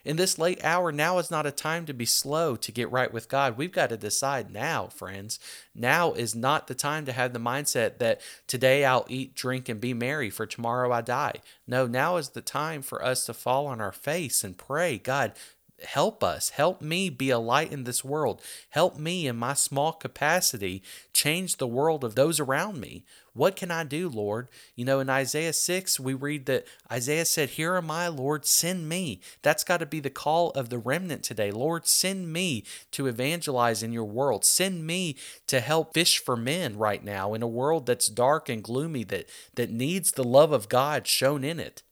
In 0.03 0.15
this 0.15 0.39
late 0.39 0.63
hour, 0.63 0.91
now 0.91 1.19
is 1.19 1.29
not 1.29 1.45
a 1.45 1.51
time 1.51 1.85
to 1.85 1.93
be 1.93 2.05
slow 2.05 2.55
to 2.55 2.71
get 2.71 2.91
right 2.91 3.11
with 3.11 3.29
God. 3.29 3.57
We've 3.57 3.71
got 3.71 3.89
to 3.89 3.97
decide 3.97 4.51
now, 4.51 4.87
friends. 4.87 5.39
Now 5.75 6.13
is 6.13 6.33
not 6.33 6.67
the 6.67 6.75
time 6.75 7.05
to 7.05 7.11
have 7.11 7.33
the 7.33 7.39
mindset 7.39 7.99
that 7.99 8.21
today 8.47 8.83
I'll 8.83 9.05
eat, 9.07 9.35
drink, 9.35 9.69
and 9.69 9.79
be 9.79 9.93
merry, 9.93 10.29
for 10.29 10.45
tomorrow 10.45 10.91
I 10.91 11.01
die. 11.01 11.35
No, 11.67 11.85
now 11.85 12.17
is 12.17 12.29
the 12.29 12.41
time 12.41 12.81
for 12.81 13.03
us 13.03 13.25
to 13.25 13.33
fall 13.33 13.67
on 13.67 13.79
our 13.79 13.91
face 13.91 14.43
and 14.43 14.57
pray, 14.57 14.97
God, 14.97 15.33
help 15.83 16.23
us. 16.23 16.49
Help 16.49 16.81
me 16.81 17.09
be 17.09 17.29
a 17.29 17.39
light 17.39 17.71
in 17.71 17.83
this 17.83 18.03
world. 18.03 18.41
Help 18.69 18.97
me 18.97 19.27
in 19.27 19.35
my 19.35 19.53
small 19.53 19.93
capacity 19.93 20.83
change 21.13 21.57
the 21.57 21.67
world 21.67 22.03
of 22.03 22.15
those 22.15 22.39
around 22.39 22.79
me. 22.79 23.03
What 23.33 23.55
can 23.55 23.71
I 23.71 23.85
do, 23.85 24.09
Lord? 24.09 24.49
You 24.75 24.83
know, 24.83 24.99
in 24.99 25.09
Isaiah 25.09 25.53
6, 25.53 25.99
we 25.99 26.13
read 26.13 26.47
that 26.47 26.65
Isaiah 26.91 27.23
said, 27.23 27.51
Here 27.51 27.75
am 27.75 27.89
I, 27.89 28.09
Lord, 28.09 28.45
send 28.45 28.89
me. 28.89 29.21
That's 29.41 29.63
got 29.63 29.77
to 29.77 29.85
be 29.85 30.01
the 30.01 30.09
call 30.09 30.51
of 30.51 30.69
the 30.69 30.77
remnant 30.77 31.23
today. 31.23 31.49
Lord, 31.49 31.87
send 31.87 32.33
me 32.33 32.65
to 32.91 33.07
evangelize 33.07 33.83
in 33.83 33.93
your 33.93 34.05
world. 34.05 34.43
Send 34.43 34.85
me 34.85 35.15
to 35.47 35.61
help 35.61 35.93
fish 35.93 36.19
for 36.19 36.35
men 36.35 36.77
right 36.77 37.03
now 37.03 37.33
in 37.33 37.41
a 37.41 37.47
world 37.47 37.85
that's 37.85 38.07
dark 38.07 38.49
and 38.49 38.63
gloomy 38.63 39.05
that, 39.05 39.29
that 39.55 39.69
needs 39.69 40.11
the 40.11 40.25
love 40.25 40.51
of 40.51 40.67
God 40.67 41.07
shown 41.07 41.45
in 41.45 41.59
it. 41.59 41.83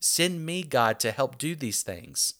Send 0.00 0.46
me, 0.46 0.62
God, 0.62 1.00
to 1.00 1.10
help 1.10 1.38
do 1.38 1.54
these 1.54 1.82
things. 1.82 2.34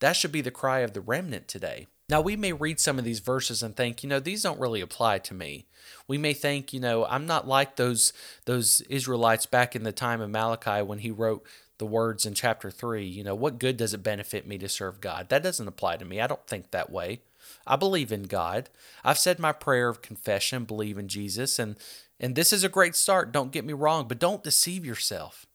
That 0.00 0.12
should 0.12 0.32
be 0.32 0.40
the 0.40 0.50
cry 0.50 0.80
of 0.80 0.92
the 0.92 1.00
remnant 1.00 1.48
today. 1.48 1.86
Now, 2.08 2.22
we 2.22 2.36
may 2.36 2.52
read 2.52 2.80
some 2.80 2.98
of 2.98 3.04
these 3.04 3.20
verses 3.20 3.62
and 3.62 3.76
think, 3.76 4.02
you 4.02 4.08
know, 4.08 4.20
these 4.20 4.42
don't 4.42 4.60
really 4.60 4.80
apply 4.80 5.18
to 5.18 5.34
me. 5.34 5.66
We 6.06 6.16
may 6.16 6.32
think, 6.32 6.72
you 6.72 6.80
know, 6.80 7.04
I'm 7.04 7.26
not 7.26 7.46
like 7.46 7.76
those 7.76 8.12
those 8.46 8.80
Israelites 8.82 9.44
back 9.44 9.76
in 9.76 9.82
the 9.82 9.92
time 9.92 10.20
of 10.20 10.30
Malachi 10.30 10.82
when 10.82 11.00
he 11.00 11.10
wrote 11.10 11.46
the 11.78 11.86
words 11.86 12.26
in 12.26 12.34
chapter 12.34 12.70
3, 12.70 13.06
you 13.06 13.22
know, 13.22 13.34
what 13.34 13.58
good 13.58 13.76
does 13.76 13.94
it 13.94 14.02
benefit 14.02 14.46
me 14.46 14.58
to 14.58 14.68
serve 14.68 15.00
God? 15.00 15.28
That 15.28 15.42
doesn't 15.42 15.68
apply 15.68 15.98
to 15.98 16.04
me. 16.04 16.20
I 16.20 16.26
don't 16.26 16.46
think 16.46 16.70
that 16.70 16.90
way. 16.90 17.20
I 17.66 17.76
believe 17.76 18.10
in 18.10 18.24
God. 18.24 18.68
I've 19.04 19.18
said 19.18 19.38
my 19.38 19.52
prayer 19.52 19.88
of 19.88 20.02
confession, 20.02 20.64
believe 20.64 20.98
in 20.98 21.08
Jesus, 21.08 21.58
and 21.58 21.76
and 22.20 22.34
this 22.34 22.52
is 22.52 22.64
a 22.64 22.68
great 22.68 22.96
start, 22.96 23.30
don't 23.30 23.52
get 23.52 23.64
me 23.64 23.72
wrong, 23.72 24.08
but 24.08 24.18
don't 24.18 24.42
deceive 24.42 24.84
yourself. 24.84 25.46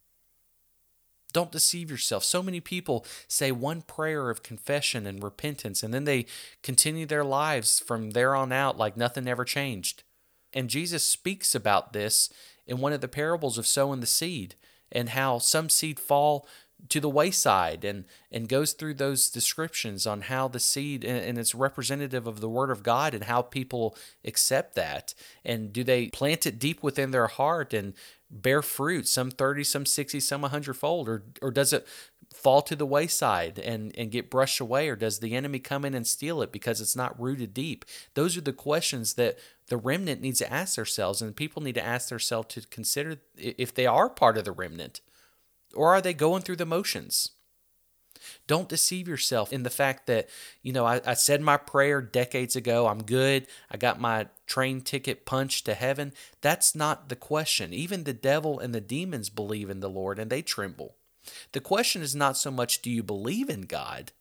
Don't 1.34 1.52
deceive 1.52 1.92
yourself. 1.92 2.24
So 2.24 2.42
many 2.42 2.60
people 2.60 3.06
say 3.28 3.52
one 3.52 3.82
prayer 3.82 4.30
of 4.30 4.44
confession 4.44 5.06
and 5.06 5.22
repentance, 5.22 5.84
and 5.84 5.94
then 5.94 6.06
they 6.06 6.26
continue 6.62 7.06
their 7.06 7.24
lives 7.24 7.80
from 7.80 8.12
there 8.12 8.36
on 8.36 8.52
out 8.52 8.78
like 8.78 8.96
nothing 8.96 9.28
ever 9.28 9.44
changed. 9.44 10.04
And 10.54 10.70
Jesus 10.70 11.04
speaks 11.04 11.56
about 11.56 11.92
this 11.92 12.30
in 12.68 12.78
one 12.78 12.94
of 12.94 13.02
the 13.02 13.08
parables 13.08 13.58
of 13.58 13.68
sowing 13.68 14.00
the 14.00 14.06
seed 14.06 14.56
and 14.92 15.10
how 15.10 15.40
some 15.40 15.70
seed 15.70 16.00
fall 16.00 16.48
to 16.90 17.00
the 17.00 17.10
wayside 17.10 17.86
and 17.86 18.06
and 18.32 18.50
goes 18.50 18.74
through 18.74 18.96
those 18.96 19.30
descriptions 19.30 20.06
on 20.06 20.22
how 20.22 20.48
the 20.48 20.60
seed 20.60 21.04
and, 21.04 21.24
and, 21.24 21.38
it's 21.38 21.56
representative 21.56 22.28
of 22.28 22.42
the 22.42 22.50
word 22.50 22.70
of 22.70 22.84
God 22.84 23.14
and 23.14 23.26
how 23.26 23.42
people 23.42 23.96
accept 24.26 24.76
that. 24.76 25.14
And 25.46 25.72
do 25.72 25.84
they 25.84 26.08
plant 26.08 26.46
it 26.46 26.60
deep 26.60 26.84
within 26.84 27.12
their 27.12 27.28
heart 27.28 27.74
and 27.74 27.94
bear 28.30 28.62
fruit 28.62 29.08
some 29.08 29.30
30 29.30 29.64
some 29.64 29.86
60 29.86 30.20
some 30.20 30.42
100 30.42 30.74
fold 30.74 31.08
or 31.08 31.24
or 31.42 31.52
does 31.52 31.72
it 31.72 31.88
fall 32.34 32.64
to 32.64 32.76
the 32.76 32.86
wayside 32.86 33.60
and 33.60 33.96
and 33.96 34.12
get 34.12 34.30
brushed 34.30 34.60
away 34.60 34.90
or 34.90 34.96
does 34.96 35.20
the 35.20 35.36
enemy 35.36 35.60
come 35.60 35.86
in 35.86 35.94
and 35.94 36.08
steal 36.08 36.42
it 36.42 36.52
because 36.52 36.82
it's 36.82 36.96
not 36.96 37.20
rooted 37.20 37.54
deep? 37.54 37.86
Those 38.16 38.36
are 38.36 38.42
the 38.42 38.54
questions 38.54 39.14
that 39.14 39.38
the 39.68 39.78
remnant 39.78 40.22
needs 40.22 40.40
to 40.40 40.52
ask 40.52 40.76
themselves 40.76 41.22
and 41.22 41.36
people 41.36 41.62
need 41.62 41.76
to 41.76 41.86
ask 41.86 42.10
themselves 42.10 42.54
to 42.56 42.68
consider 42.68 43.18
if 43.38 43.74
they 43.74 43.86
are 43.86 44.10
part 44.10 44.38
of 44.38 44.46
the 44.46 44.52
remnant 44.52 45.00
or 45.74 45.94
are 45.94 46.02
they 46.02 46.14
going 46.14 46.42
through 46.42 46.58
the 46.58 46.66
motions 46.66 47.30
don't 48.48 48.70
deceive 48.70 49.08
yourself 49.08 49.52
in 49.52 49.64
the 49.64 49.70
fact 49.70 50.08
that, 50.08 50.30
you 50.62 50.74
know, 50.74 50.86
I, 50.86 51.02
I, 51.06 51.14
said 51.14 51.42
my 51.42 51.58
prayer 51.58 52.02
decades 52.02 52.56
ago. 52.56 52.88
I'm 52.88 53.04
good. 53.04 53.48
I 53.70 53.78
got 53.78 54.00
my 54.00 54.28
train 54.48 54.82
ticket 54.82 55.26
punched 55.26 55.66
to 55.66 55.74
heaven. 55.74 56.14
That's 56.42 56.76
not 56.76 57.10
the 57.10 57.16
question. 57.16 57.74
Even 57.74 58.04
the 58.04 58.14
devil 58.14 58.60
and 58.60 58.74
the 58.74 58.82
demons 58.82 59.30
believe 59.30 59.70
in 59.70 59.80
the 59.80 59.90
Lord 59.90 60.20
and 60.20 60.30
they 60.30 60.42
tremble. 60.42 60.96
The 61.54 61.62
question 61.62 62.02
is 62.02 62.16
not 62.16 62.38
so 62.38 62.52
much 62.52 62.82
do 62.82 62.92
you 62.92 63.04
believe 63.04 63.50
in 63.50 63.62
God? 63.62 64.12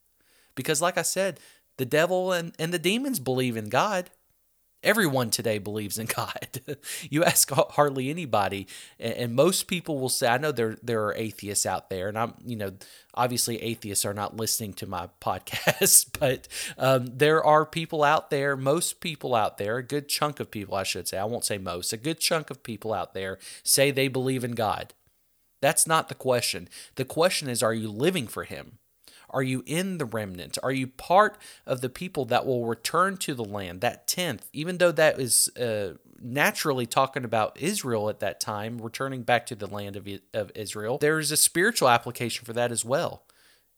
Because, 0.54 0.82
like 0.82 0.98
I 0.98 1.02
said, 1.02 1.40
the 1.78 1.86
devil 1.86 2.32
and, 2.32 2.54
and 2.58 2.72
the 2.72 2.78
demons 2.78 3.18
believe 3.18 3.56
in 3.56 3.68
God. 3.68 4.10
Everyone 4.82 5.30
today 5.30 5.58
believes 5.58 5.98
in 5.98 6.06
God. 6.06 6.60
you 7.10 7.22
ask 7.22 7.50
hardly 7.50 8.10
anybody, 8.10 8.66
and 8.98 9.34
most 9.34 9.68
people 9.68 10.00
will 10.00 10.08
say, 10.08 10.26
"I 10.28 10.38
know 10.38 10.50
there 10.50 10.76
there 10.82 11.04
are 11.04 11.14
atheists 11.14 11.66
out 11.66 11.88
there," 11.88 12.08
and 12.08 12.18
I'm, 12.18 12.34
you 12.44 12.56
know, 12.56 12.72
obviously 13.14 13.62
atheists 13.62 14.04
are 14.04 14.14
not 14.14 14.36
listening 14.36 14.72
to 14.74 14.86
my 14.86 15.08
podcast, 15.20 16.18
but 16.18 16.48
um, 16.78 17.06
there 17.06 17.44
are 17.44 17.64
people 17.64 18.02
out 18.02 18.30
there. 18.30 18.56
Most 18.56 19.00
people 19.00 19.34
out 19.34 19.58
there, 19.58 19.76
a 19.76 19.82
good 19.84 20.08
chunk 20.08 20.40
of 20.40 20.50
people, 20.50 20.74
I 20.74 20.82
should 20.82 21.06
say, 21.06 21.18
I 21.18 21.24
won't 21.24 21.44
say 21.44 21.58
most, 21.58 21.92
a 21.92 21.96
good 21.96 22.18
chunk 22.18 22.50
of 22.50 22.62
people 22.62 22.92
out 22.92 23.14
there 23.14 23.38
say 23.62 23.90
they 23.90 24.08
believe 24.08 24.42
in 24.42 24.52
God. 24.52 24.94
That's 25.60 25.86
not 25.86 26.08
the 26.08 26.16
question. 26.16 26.68
The 26.96 27.04
question 27.04 27.48
is, 27.48 27.62
are 27.62 27.72
you 27.72 27.88
living 27.88 28.26
for 28.26 28.42
Him? 28.44 28.78
Are 29.32 29.42
you 29.42 29.62
in 29.66 29.98
the 29.98 30.04
remnant? 30.04 30.58
Are 30.62 30.72
you 30.72 30.86
part 30.86 31.38
of 31.66 31.80
the 31.80 31.88
people 31.88 32.24
that 32.26 32.46
will 32.46 32.66
return 32.66 33.16
to 33.18 33.34
the 33.34 33.44
land, 33.44 33.80
that 33.80 34.06
tenth, 34.06 34.48
even 34.52 34.78
though 34.78 34.92
that 34.92 35.18
is 35.20 35.48
uh, 35.56 35.94
naturally 36.20 36.86
talking 36.86 37.24
about 37.24 37.58
Israel 37.60 38.08
at 38.08 38.20
that 38.20 38.40
time, 38.40 38.78
returning 38.78 39.22
back 39.22 39.46
to 39.46 39.54
the 39.54 39.66
land 39.66 39.96
of, 39.96 40.08
of 40.34 40.52
Israel? 40.54 40.98
There 40.98 41.18
is 41.18 41.32
a 41.32 41.36
spiritual 41.36 41.88
application 41.88 42.44
for 42.44 42.52
that 42.52 42.72
as 42.72 42.84
well. 42.84 43.24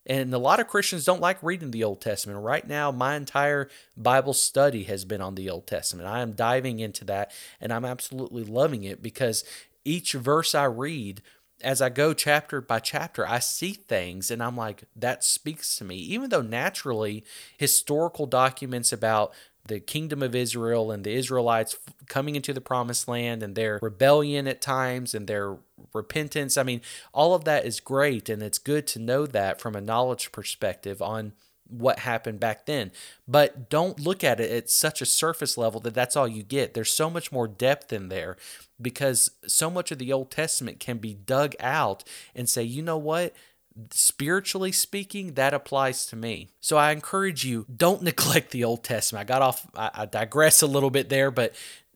And 0.07 0.35
a 0.35 0.39
lot 0.39 0.61
of 0.61 0.69
Christians 0.69 1.05
don't 1.05 1.21
like 1.21 1.43
reading 1.43 1.71
the 1.71 1.85
Old 1.85 2.01
Testament. 2.01 2.41
Right 2.41 2.67
now, 2.67 2.91
my 2.91 3.17
entire 3.17 3.71
Bible 3.97 4.35
study 4.35 4.85
has 4.85 5.05
been 5.05 5.23
on 5.23 5.35
the 5.35 5.49
Old 5.49 5.67
Testament. 5.67 6.09
I 6.09 6.21
am 6.21 6.33
diving 6.33 6.79
into 6.79 7.05
that 7.07 7.33
and 7.61 7.73
I'm 7.73 7.87
absolutely 7.87 8.45
loving 8.45 8.85
it 8.85 9.03
because 9.03 9.45
each 9.85 10.13
verse 10.13 10.55
I 10.55 10.65
read 10.65 11.23
as 11.65 11.81
I 11.81 11.89
go 11.89 12.13
chapter 12.13 12.61
by 12.61 12.79
chapter, 12.79 13.27
I 13.27 13.39
see 13.39 13.73
things 13.73 14.31
and 14.31 14.43
I'm 14.43 14.57
like, 14.57 14.85
that 14.95 15.25
speaks 15.25 15.77
to 15.79 15.85
me. 15.85 15.97
Even 15.97 16.31
though 16.31 16.43
naturally, 16.43 17.25
historical 17.57 18.27
documents 18.27 18.93
about 18.93 19.33
the 19.67 19.81
kingdom 19.81 20.23
of 20.23 20.35
Israel 20.35 20.91
and 20.91 21.05
the 21.05 21.15
Israelites 21.15 21.77
coming 22.07 22.37
into 22.37 22.53
the 22.53 22.61
promised 22.61 23.09
land 23.09 23.43
and 23.43 23.55
their 23.55 23.79
rebellion 23.81 24.47
at 24.47 24.61
times 24.61 25.15
and 25.15 25.27
their 25.27 25.57
repentance. 25.95 26.59
I 26.59 26.65
mean, 26.65 26.83
all 27.15 27.35
of 27.35 27.45
that 27.45 27.65
is 27.65 27.81
great 27.81 28.29
and 28.29 28.43
it's 28.43 28.59
good 28.59 28.87
to 28.89 28.99
know 28.99 29.27
that 29.27 29.61
from 29.61 29.75
a 29.75 29.81
knowledge 29.81 30.33
perspective 30.33 31.01
on 31.01 31.33
what 31.79 32.01
happened 32.01 32.41
back 32.41 32.67
then. 32.67 32.93
But 33.27 33.69
don't 33.69 34.01
look 34.01 34.23
at 34.23 34.41
it 34.41 34.51
at 34.51 34.71
such 34.71 35.03
a 35.03 35.07
surface 35.07 35.57
level 35.57 35.81
that 35.81 35.95
that's 35.95 36.17
all 36.17 36.29
you 36.29 36.43
get. 36.43 36.75
There's 36.75 36.93
so 36.93 37.11
much 37.11 37.33
more 37.33 37.49
depth 37.49 37.93
in 37.93 38.09
there 38.09 38.37
because 38.81 39.31
so 39.47 39.71
much 39.71 39.91
of 39.91 39.99
the 39.99 40.13
Old 40.13 40.31
Testament 40.31 40.81
can 40.81 40.99
be 40.99 41.15
dug 41.15 41.55
out 41.61 42.05
and 42.35 42.49
say, 42.49 42.63
you 42.63 42.83
know 42.83 42.99
what? 42.99 43.35
Spiritually 43.91 44.71
speaking, 44.71 45.35
that 45.35 45.53
applies 45.53 46.07
to 46.07 46.17
me. 46.17 46.49
So 46.61 46.77
I 46.77 46.93
encourage 46.93 47.45
you, 47.45 47.67
don't 47.75 48.03
neglect 48.05 48.51
the 48.51 48.65
Old 48.65 48.85
Testament. 48.85 49.23
I 49.23 49.33
got 49.33 49.43
off, 49.43 49.67
I, 49.75 49.91
I 49.95 50.07
digress 50.07 50.63
a 50.63 50.67
little 50.67 50.91
bit 50.91 51.09
there, 51.09 51.31
but 51.31 51.55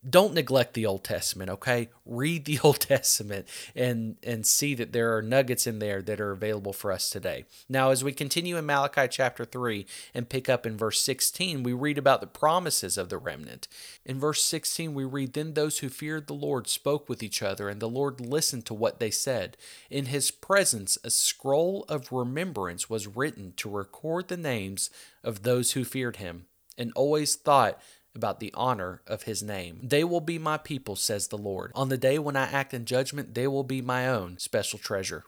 don't 0.09 0.35
neglect 0.35 0.75
the 0.75 0.87
Old 0.87 1.05
Testament, 1.05 1.51
okay? 1.51 1.89
Read 2.05 2.45
the 2.45 2.59
Old 2.65 2.81
Testament 2.81 3.47
and 3.75 4.17
and 4.23 4.47
see 4.47 4.75
that 4.75 4.93
there 4.93 5.17
are 5.17 5.23
nuggets 5.23 5.67
in 5.67 5.79
there 5.79 6.03
that 6.03 6.21
are 6.21 6.33
available 6.33 6.73
for 6.73 6.93
us 6.93 7.11
today. 7.11 7.45
Now, 7.69 7.91
as 7.91 8.05
we 8.05 8.13
continue 8.13 8.57
in 8.57 8.67
Malachi 8.67 9.09
chapter 9.09 9.45
3 9.45 9.87
and 10.15 10.29
pick 10.29 10.49
up 10.49 10.67
in 10.67 10.77
verse 10.77 11.01
16, 11.03 11.63
we 11.63 11.73
read 11.73 11.99
about 11.99 12.21
the 12.21 12.27
promises 12.27 12.99
of 12.99 13.09
the 13.09 13.19
remnant. 13.19 13.69
In 14.05 14.19
verse 14.19 14.43
16, 14.43 14.95
we 14.95 15.05
read, 15.05 15.33
Then 15.33 15.55
those 15.55 15.79
who 15.79 15.89
feared 15.89 16.27
the 16.27 16.35
Lord 16.35 16.69
spoke 16.69 17.09
with 17.09 17.23
each 17.23 17.43
other, 17.43 17.69
and 17.69 17.81
the 17.81 17.89
Lord 17.89 18.21
listened 18.21 18.67
to 18.67 18.75
what 18.75 19.01
they 19.01 19.11
said. 19.11 19.57
In 19.91 20.07
his 20.07 20.31
presence, 20.31 20.99
a 21.05 21.11
scroll 21.11 21.85
of 21.89 22.13
remembrance 22.13 22.89
was 22.89 23.07
written 23.07 23.53
to 23.57 23.71
record 23.71 24.29
the 24.29 24.37
names 24.37 24.91
of 25.23 25.43
those 25.43 25.73
who 25.73 25.85
feared 25.85 26.17
him 26.17 26.47
and 26.79 26.93
always 26.95 27.35
thought 27.35 27.81
about 28.19 28.41
the 28.41 28.53
honor 28.53 29.01
of 29.07 29.23
his 29.23 29.45
name. 29.45 29.79
They 29.81 30.03
will 30.03 30.21
be 30.21 30.39
my 30.39 30.59
people, 30.59 30.97
says 30.97 31.29
the 31.29 31.39
Lord. 31.39 31.71
On 31.75 31.89
the 31.89 31.97
day 31.97 32.19
when 32.19 32.37
I 32.37 32.51
act 32.51 32.75
in 32.75 32.85
judgment, 32.85 33.35
they 33.35 33.47
will 33.47 33.63
be 33.63 33.81
my 33.81 34.09
own 34.09 34.39
special 34.39 34.79
treasure. 34.79 35.25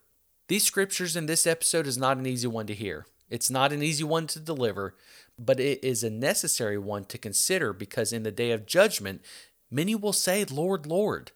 These 0.48 0.64
scriptures 0.64 1.14
in 1.14 1.26
this 1.26 1.46
episode 1.46 1.86
is 1.86 1.96
not 1.96 2.16
an 2.16 2.26
easy 2.26 2.48
one 2.48 2.66
to 2.66 2.74
hear. 2.74 3.06
It's 3.30 3.48
not 3.48 3.72
an 3.72 3.80
easy 3.80 4.02
one 4.02 4.26
to 4.26 4.40
deliver, 4.40 4.96
but 5.38 5.60
it 5.60 5.82
is 5.84 6.02
a 6.02 6.10
necessary 6.10 6.76
one 6.76 7.04
to 7.04 7.16
consider 7.16 7.72
because 7.72 8.12
in 8.12 8.24
the 8.24 8.32
day 8.32 8.50
of 8.50 8.66
judgment, 8.66 9.22
many 9.70 9.94
will 9.94 10.12
say, 10.12 10.44
Lord, 10.44 10.84
Lord. 10.84 11.30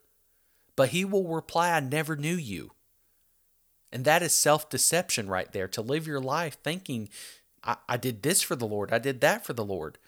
But 0.75 0.88
he 0.88 1.04
will 1.04 1.28
reply, 1.28 1.70
I 1.70 1.78
never 1.78 2.16
knew 2.16 2.34
you. 2.34 2.73
And 3.92 4.04
that 4.04 4.25
is 4.25 4.32
self 4.32 4.68
deception 4.68 5.28
right 5.28 5.52
there 5.52 5.68
to 5.68 5.80
live 5.80 6.08
your 6.08 6.20
life 6.20 6.58
thinking, 6.64 7.08
I, 7.62 7.76
I, 7.88 7.96
did 7.96 8.25
this 8.25 8.42
for 8.42 8.56
the 8.56 8.66
Lord, 8.66 8.92
I 8.92 8.99
did 8.99 9.20
that 9.20 9.46
for 9.46 9.52
the 9.52 9.64
Lord 9.64 9.99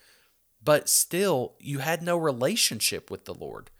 but 0.67 0.89
still 0.89 1.53
you 1.61 1.79
had 1.79 2.01
no 2.01 2.17
relationship 2.17 3.09
with 3.09 3.23
the 3.23 3.33
Lord. 3.33 3.71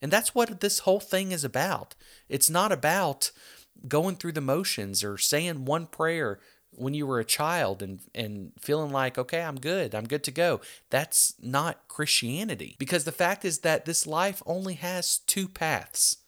And 0.00 0.08
that's 0.12 0.36
what 0.36 0.60
this 0.60 0.78
whole 0.80 1.00
thing 1.00 1.32
is 1.32 1.42
about. 1.42 1.96
It's 2.28 2.48
not 2.48 2.70
about 2.70 3.32
going 3.88 4.14
through 4.14 4.30
the 4.30 4.40
motions 4.40 5.02
or 5.02 5.18
saying 5.18 5.64
one 5.64 5.88
prayer 5.88 6.38
when 6.70 6.94
you 6.94 7.08
were 7.08 7.18
a 7.18 7.24
child 7.24 7.82
and 7.82 8.02
and 8.14 8.52
feeling 8.60 8.92
like 8.92 9.16
okay 9.16 9.40
i'm 9.42 9.58
good 9.58 9.94
i'm 9.94 10.06
good 10.06 10.22
to 10.22 10.30
go 10.30 10.60
that's 10.90 11.34
not 11.40 11.88
christianity 11.88 12.76
because 12.78 13.04
the 13.04 13.10
fact 13.10 13.44
is 13.44 13.60
that 13.60 13.84
this 13.84 14.06
life 14.06 14.42
only 14.46 14.74
has 14.74 15.18
two 15.20 15.48
paths 15.48 16.18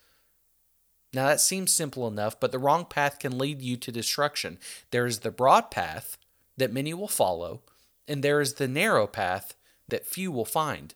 now 1.13 1.27
that 1.27 1.41
seems 1.41 1.71
simple 1.71 2.09
enough 2.09 2.41
but 2.41 2.53
the 2.53 2.59
wrong 2.59 2.85
path 2.85 3.19
can 3.19 3.37
lead 3.37 3.61
you 3.61 3.77
to 3.77 3.93
destruction 3.93 4.59
there 4.93 5.07
is 5.07 5.19
the 5.19 5.31
broad 5.31 5.71
path 5.71 6.17
that 6.57 6.73
many 6.73 6.95
will 6.95 7.09
follow 7.09 7.61
and 8.09 8.23
there 8.23 8.41
is 8.41 8.55
the 8.55 8.69
narrow 8.69 9.07
path 9.07 9.55
that 9.91 10.07
few 10.07 10.33
will 10.33 10.45
find 10.45 10.95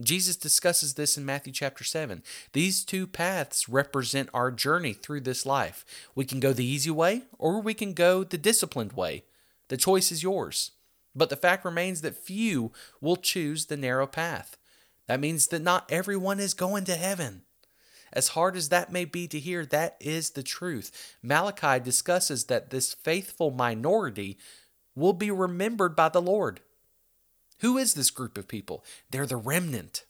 Jesus 0.00 0.36
discusses 0.36 0.94
this 0.94 1.16
in 1.16 1.24
Matthew 1.24 1.52
chapter 1.52 1.84
7. 1.84 2.22
These 2.52 2.84
two 2.84 3.06
paths 3.06 3.68
represent 3.68 4.30
our 4.34 4.50
journey 4.50 4.92
through 4.92 5.20
this 5.20 5.46
life. 5.46 5.84
We 6.14 6.24
can 6.24 6.40
go 6.40 6.52
the 6.52 6.64
easy 6.64 6.90
way 6.90 7.22
or 7.38 7.60
we 7.60 7.74
can 7.74 7.92
go 7.92 8.24
the 8.24 8.38
disciplined 8.38 8.94
way. 8.94 9.24
The 9.68 9.76
choice 9.76 10.10
is 10.10 10.22
yours. 10.22 10.72
But 11.14 11.30
the 11.30 11.36
fact 11.36 11.64
remains 11.64 12.00
that 12.00 12.16
few 12.16 12.72
will 13.00 13.16
choose 13.16 13.66
the 13.66 13.76
narrow 13.76 14.06
path. 14.06 14.56
That 15.06 15.20
means 15.20 15.48
that 15.48 15.62
not 15.62 15.90
everyone 15.92 16.40
is 16.40 16.54
going 16.54 16.84
to 16.84 16.96
heaven. 16.96 17.42
As 18.12 18.28
hard 18.28 18.56
as 18.56 18.68
that 18.70 18.92
may 18.92 19.04
be 19.04 19.26
to 19.28 19.38
hear, 19.38 19.64
that 19.66 19.96
is 20.00 20.30
the 20.30 20.42
truth. 20.42 21.16
Malachi 21.22 21.82
discusses 21.82 22.44
that 22.44 22.70
this 22.70 22.94
faithful 22.94 23.50
minority 23.50 24.38
will 24.94 25.14
be 25.14 25.30
remembered 25.30 25.96
by 25.96 26.08
the 26.08 26.20
Lord. 26.20 26.60
Who 27.62 27.78
is 27.78 27.94
this 27.94 28.10
group 28.10 28.36
of 28.36 28.48
people? 28.48 28.84
They're 29.10 29.26
the 29.26 29.36
remnant. 29.36 30.04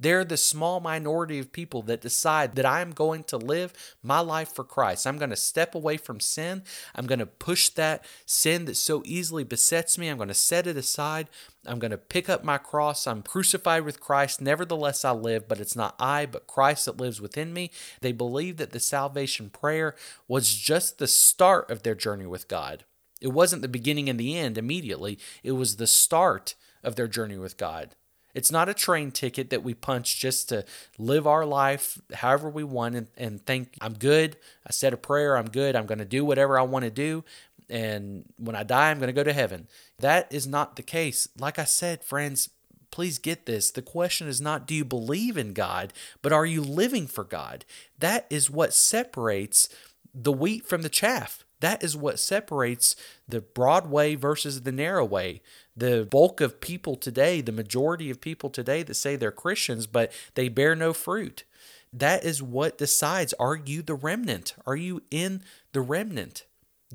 They're 0.00 0.24
the 0.24 0.38
small 0.38 0.80
minority 0.80 1.38
of 1.38 1.52
people 1.52 1.82
that 1.82 2.00
decide 2.00 2.56
that 2.56 2.66
I'm 2.66 2.90
going 2.90 3.24
to 3.24 3.36
live 3.36 3.72
my 4.02 4.20
life 4.20 4.52
for 4.52 4.64
Christ. 4.64 5.06
I'm 5.06 5.18
going 5.18 5.30
to 5.30 5.36
step 5.36 5.74
away 5.74 5.98
from 5.98 6.18
sin. 6.18 6.62
I'm 6.94 7.06
going 7.06 7.20
to 7.20 7.26
push 7.26 7.68
that 7.70 8.04
sin 8.26 8.64
that 8.64 8.76
so 8.76 9.02
easily 9.04 9.44
besets 9.44 9.98
me. 9.98 10.08
I'm 10.08 10.16
going 10.16 10.28
to 10.28 10.34
set 10.34 10.66
it 10.66 10.76
aside. 10.76 11.28
I'm 11.66 11.78
going 11.78 11.92
to 11.92 11.98
pick 11.98 12.28
up 12.28 12.42
my 12.42 12.58
cross. 12.58 13.06
I'm 13.06 13.22
crucified 13.22 13.84
with 13.84 14.00
Christ. 14.00 14.40
Nevertheless, 14.40 15.04
I 15.04 15.12
live, 15.12 15.46
but 15.46 15.60
it's 15.60 15.76
not 15.76 15.94
I, 16.00 16.26
but 16.26 16.46
Christ 16.46 16.86
that 16.86 16.96
lives 16.96 17.20
within 17.20 17.52
me. 17.52 17.70
They 18.00 18.12
believe 18.12 18.56
that 18.56 18.72
the 18.72 18.80
salvation 18.80 19.50
prayer 19.50 19.94
was 20.26 20.54
just 20.54 20.98
the 20.98 21.06
start 21.06 21.70
of 21.70 21.82
their 21.82 21.94
journey 21.94 22.26
with 22.26 22.48
God. 22.48 22.84
It 23.20 23.28
wasn't 23.28 23.62
the 23.62 23.68
beginning 23.68 24.08
and 24.08 24.18
the 24.18 24.36
end 24.36 24.58
immediately, 24.58 25.18
it 25.42 25.52
was 25.52 25.76
the 25.76 25.86
start 25.86 26.54
of 26.84 26.96
their 26.96 27.08
journey 27.08 27.38
with 27.38 27.56
God. 27.56 27.94
It's 28.34 28.50
not 28.50 28.68
a 28.68 28.74
train 28.74 29.12
ticket 29.12 29.50
that 29.50 29.62
we 29.62 29.74
punch 29.74 30.18
just 30.18 30.48
to 30.48 30.64
live 30.98 31.26
our 31.26 31.46
life 31.46 32.00
however 32.12 32.48
we 32.48 32.64
want 32.64 32.96
and, 32.96 33.06
and 33.16 33.46
think, 33.46 33.76
I'm 33.80 33.94
good. 33.94 34.36
I 34.66 34.72
said 34.72 34.92
a 34.92 34.96
prayer, 34.96 35.36
I'm 35.36 35.48
good. 35.48 35.76
I'm 35.76 35.86
going 35.86 35.98
to 35.98 36.04
do 36.04 36.24
whatever 36.24 36.58
I 36.58 36.62
want 36.62 36.84
to 36.84 36.90
do. 36.90 37.24
And 37.70 38.24
when 38.36 38.56
I 38.56 38.64
die, 38.64 38.90
I'm 38.90 38.98
going 38.98 39.06
to 39.06 39.12
go 39.12 39.22
to 39.22 39.32
heaven. 39.32 39.68
That 40.00 40.32
is 40.32 40.46
not 40.46 40.76
the 40.76 40.82
case. 40.82 41.28
Like 41.38 41.58
I 41.58 41.64
said, 41.64 42.04
friends, 42.04 42.50
please 42.90 43.18
get 43.18 43.46
this. 43.46 43.70
The 43.70 43.82
question 43.82 44.28
is 44.28 44.40
not 44.40 44.66
do 44.66 44.74
you 44.74 44.84
believe 44.84 45.36
in 45.36 45.52
God, 45.52 45.92
but 46.20 46.32
are 46.32 46.46
you 46.46 46.60
living 46.60 47.06
for 47.06 47.24
God? 47.24 47.64
That 47.98 48.26
is 48.30 48.50
what 48.50 48.74
separates 48.74 49.68
the 50.12 50.32
wheat 50.32 50.66
from 50.66 50.82
the 50.82 50.88
chaff. 50.88 51.44
That 51.60 51.82
is 51.82 51.96
what 51.96 52.18
separates 52.18 52.94
the 53.28 53.40
broad 53.40 53.90
way 53.90 54.16
versus 54.16 54.62
the 54.62 54.72
narrow 54.72 55.04
way. 55.04 55.40
The 55.76 56.06
bulk 56.08 56.40
of 56.40 56.60
people 56.60 56.94
today, 56.94 57.40
the 57.40 57.52
majority 57.52 58.10
of 58.10 58.20
people 58.20 58.48
today 58.48 58.82
that 58.84 58.94
say 58.94 59.16
they're 59.16 59.32
Christians, 59.32 59.86
but 59.86 60.12
they 60.34 60.48
bear 60.48 60.76
no 60.76 60.92
fruit. 60.92 61.44
That 61.92 62.24
is 62.24 62.42
what 62.42 62.78
decides 62.78 63.32
are 63.34 63.56
you 63.56 63.82
the 63.82 63.94
remnant? 63.94 64.54
Are 64.66 64.76
you 64.76 65.02
in 65.10 65.42
the 65.72 65.80
remnant? 65.80 66.44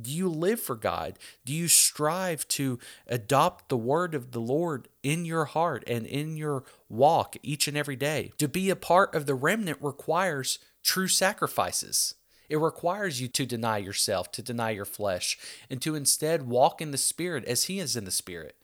Do 0.02 0.12
you 0.12 0.30
live 0.30 0.62
for 0.62 0.76
God? 0.76 1.18
Do 1.46 1.54
you 1.54 1.68
strive 1.68 2.48
to 2.50 2.80
adopt 3.08 3.70
the 3.70 3.78
word 3.78 4.16
of 4.16 4.32
the 4.32 4.40
Lord 4.40 4.88
in 5.04 5.26
your 5.26 5.46
heart 5.46 5.84
and 5.88 6.06
in 6.06 6.38
your 6.38 6.64
walk 6.88 7.36
each 7.44 7.68
and 7.68 7.76
every 7.76 7.96
day? 7.96 8.32
To 8.38 8.48
be 8.48 8.70
a 8.70 8.76
part 8.76 9.14
of 9.14 9.26
the 9.26 9.36
remnant 9.36 9.80
requires 9.82 10.60
true 10.84 11.08
sacrifices. 11.08 12.16
It 12.50 12.58
requires 12.58 13.22
you 13.22 13.28
to 13.30 13.46
deny 13.46 13.78
yourself, 13.78 14.32
to 14.34 14.42
deny 14.42 14.72
your 14.72 14.86
flesh, 14.86 15.38
and 15.70 15.82
to 15.82 15.96
instead 15.96 16.48
walk 16.48 16.82
in 16.82 16.92
the 16.92 16.98
Spirit 16.98 17.46
as 17.46 17.66
He 17.66 17.80
is 17.80 17.96
in 17.96 18.06
the 18.06 18.12
Spirit. 18.12 18.56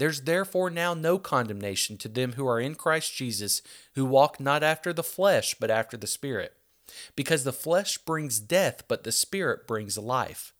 There's 0.00 0.22
therefore 0.22 0.70
now 0.70 0.94
no 0.94 1.18
condemnation 1.18 1.98
to 1.98 2.08
them 2.08 2.32
who 2.32 2.46
are 2.48 2.58
in 2.58 2.74
Christ 2.74 3.14
Jesus, 3.14 3.60
who 3.96 4.06
walk 4.06 4.40
not 4.40 4.62
after 4.62 4.94
the 4.94 5.02
flesh, 5.02 5.54
but 5.60 5.70
after 5.70 5.98
the 5.98 6.06
Spirit. 6.06 6.54
Because 7.16 7.44
the 7.44 7.52
flesh 7.52 7.98
brings 7.98 8.40
death, 8.40 8.84
but 8.88 9.04
the 9.04 9.12
Spirit 9.12 9.66
brings 9.66 9.98
life. 9.98 10.54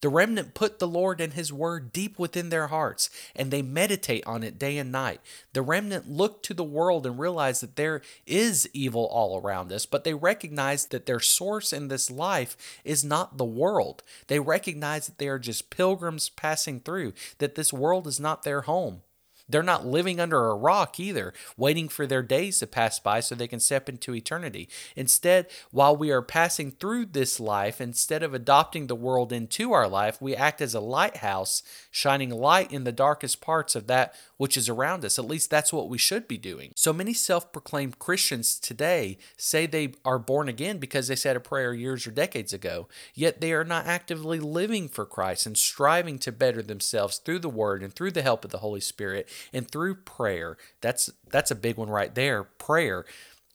The 0.00 0.08
remnant 0.08 0.54
put 0.54 0.78
the 0.78 0.86
Lord 0.86 1.20
and 1.20 1.32
His 1.32 1.52
Word 1.52 1.92
deep 1.92 2.18
within 2.18 2.50
their 2.50 2.66
hearts, 2.66 3.08
and 3.34 3.50
they 3.50 3.62
meditate 3.62 4.26
on 4.26 4.42
it 4.42 4.58
day 4.58 4.76
and 4.78 4.92
night. 4.92 5.20
The 5.52 5.62
remnant 5.62 6.10
look 6.10 6.42
to 6.44 6.54
the 6.54 6.64
world 6.64 7.06
and 7.06 7.18
realize 7.18 7.60
that 7.60 7.76
there 7.76 8.02
is 8.26 8.68
evil 8.72 9.06
all 9.06 9.40
around 9.40 9.72
us, 9.72 9.86
but 9.86 10.04
they 10.04 10.14
recognize 10.14 10.86
that 10.86 11.06
their 11.06 11.20
source 11.20 11.72
in 11.72 11.88
this 11.88 12.10
life 12.10 12.80
is 12.84 13.04
not 13.04 13.38
the 13.38 13.44
world. 13.44 14.02
They 14.26 14.38
recognize 14.38 15.06
that 15.06 15.18
they 15.18 15.28
are 15.28 15.38
just 15.38 15.70
pilgrims 15.70 16.28
passing 16.28 16.80
through, 16.80 17.14
that 17.38 17.54
this 17.54 17.72
world 17.72 18.06
is 18.06 18.20
not 18.20 18.42
their 18.42 18.62
home. 18.62 19.02
They're 19.48 19.62
not 19.62 19.86
living 19.86 20.20
under 20.20 20.46
a 20.46 20.54
rock 20.54 20.98
either, 20.98 21.32
waiting 21.56 21.88
for 21.88 22.06
their 22.06 22.22
days 22.22 22.58
to 22.58 22.66
pass 22.66 22.98
by 22.98 23.20
so 23.20 23.34
they 23.34 23.48
can 23.48 23.60
step 23.60 23.88
into 23.88 24.14
eternity. 24.14 24.68
Instead, 24.94 25.46
while 25.70 25.96
we 25.96 26.10
are 26.10 26.22
passing 26.22 26.72
through 26.72 27.06
this 27.06 27.38
life, 27.38 27.80
instead 27.80 28.22
of 28.22 28.34
adopting 28.34 28.86
the 28.86 28.94
world 28.94 29.32
into 29.32 29.72
our 29.72 29.88
life, 29.88 30.20
we 30.20 30.34
act 30.34 30.60
as 30.60 30.74
a 30.74 30.80
lighthouse, 30.80 31.62
shining 31.90 32.30
light 32.30 32.72
in 32.72 32.84
the 32.84 32.92
darkest 32.92 33.40
parts 33.40 33.74
of 33.74 33.86
that 33.86 34.14
which 34.36 34.56
is 34.56 34.68
around 34.68 35.04
us. 35.04 35.18
At 35.18 35.26
least 35.26 35.50
that's 35.50 35.72
what 35.72 35.88
we 35.88 35.98
should 35.98 36.28
be 36.28 36.38
doing. 36.38 36.72
So 36.76 36.92
many 36.92 37.12
self 37.12 37.52
proclaimed 37.52 37.98
Christians 37.98 38.58
today 38.58 39.18
say 39.36 39.66
they 39.66 39.92
are 40.04 40.18
born 40.18 40.48
again 40.48 40.78
because 40.78 41.08
they 41.08 41.16
said 41.16 41.36
a 41.36 41.40
prayer 41.40 41.72
years 41.72 42.06
or 42.06 42.10
decades 42.10 42.52
ago, 42.52 42.88
yet 43.14 43.40
they 43.40 43.52
are 43.52 43.64
not 43.64 43.86
actively 43.86 44.38
living 44.38 44.88
for 44.88 45.06
Christ 45.06 45.46
and 45.46 45.56
striving 45.56 46.18
to 46.20 46.32
better 46.32 46.62
themselves 46.62 47.18
through 47.18 47.38
the 47.38 47.48
Word 47.48 47.82
and 47.82 47.92
through 47.92 48.10
the 48.10 48.22
help 48.22 48.44
of 48.44 48.50
the 48.50 48.58
Holy 48.58 48.80
Spirit 48.80 49.28
and 49.52 49.70
through 49.70 49.96
prayer. 49.96 50.56
That's 50.80 51.10
that's 51.30 51.50
a 51.50 51.56
big 51.56 51.76
one 51.76 51.90
right 51.90 52.14
there. 52.14 52.44
Prayer. 52.44 53.04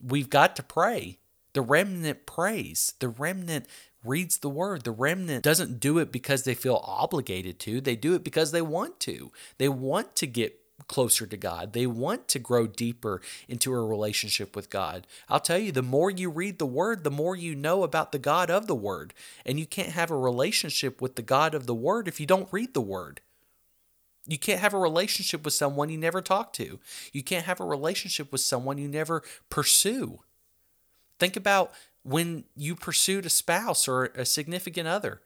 We've 0.02 0.30
got 0.30 0.56
to 0.56 0.64
pray. 0.64 1.20
The 1.54 1.62
remnant 1.62 2.26
prays. 2.26 2.94
The 3.00 3.10
remnant 3.10 3.68
reads 4.04 4.38
the 4.38 4.50
word. 4.50 4.84
The 4.84 4.92
remnant 4.92 5.44
doesn't 5.44 5.80
do 5.80 5.98
it 6.00 6.12
because 6.12 6.44
they 6.44 6.56
feel 6.56 6.82
obligated 6.84 7.60
to. 7.60 7.82
They 7.82 7.96
do 7.96 8.16
it 8.16 8.24
because 8.24 8.52
they 8.52 8.62
want 8.62 9.00
to. 9.02 9.32
They 9.58 9.70
want 9.70 10.16
to 10.18 10.28
get 10.28 10.62
closer 10.88 11.26
to 11.26 11.38
God. 11.38 11.74
They 11.74 11.86
want 11.86 12.28
to 12.30 12.40
grow 12.40 12.68
deeper 12.68 13.22
into 13.48 13.74
a 13.74 13.86
relationship 13.86 14.56
with 14.56 14.70
God. 14.70 15.08
I'll 15.30 15.40
tell 15.40 15.58
you, 15.58 15.72
the 15.72 15.82
more 15.82 16.10
you 16.10 16.30
read 16.30 16.60
the 16.60 16.66
Word, 16.66 17.04
the 17.04 17.12
more 17.12 17.36
you 17.36 17.56
know 17.56 17.84
about 17.84 18.12
the 18.12 18.20
God 18.20 18.50
of 18.50 18.68
the 18.68 18.76
Word. 18.76 19.14
And 19.46 19.60
you 19.60 19.66
can't 19.66 19.90
have 19.90 20.12
a 20.12 20.18
relationship 20.18 21.02
with 21.02 21.16
the 21.16 21.22
God 21.22 21.54
of 21.54 21.68
the 21.68 21.76
Word 21.76 22.08
if 22.08 22.20
you 22.20 22.26
don't 22.26 22.52
read 22.52 22.74
the 22.74 22.82
Word. 22.82 23.22
You 24.28 24.38
can't 24.38 24.60
have 24.60 24.74
a 24.74 24.80
relationship 24.80 25.44
with 25.44 25.54
someone 25.54 25.90
you 25.90 25.98
never 25.98 26.22
talk 26.22 26.54
to. 26.54 26.80
You 27.12 27.24
can't 27.24 27.46
have 27.46 27.60
a 27.60 27.66
relationship 27.66 28.32
with 28.32 28.42
someone 28.42 28.78
you 28.78 28.88
never 28.88 29.24
pursue. 29.50 30.20
Think 31.20 31.36
about 31.36 31.72
when 32.04 32.46
you 32.56 32.76
pursued 32.76 33.26
a 33.26 33.30
spouse 33.30 33.88
or 33.88 34.06
a 34.16 34.26
significant 34.26 34.88
other. 34.88 35.22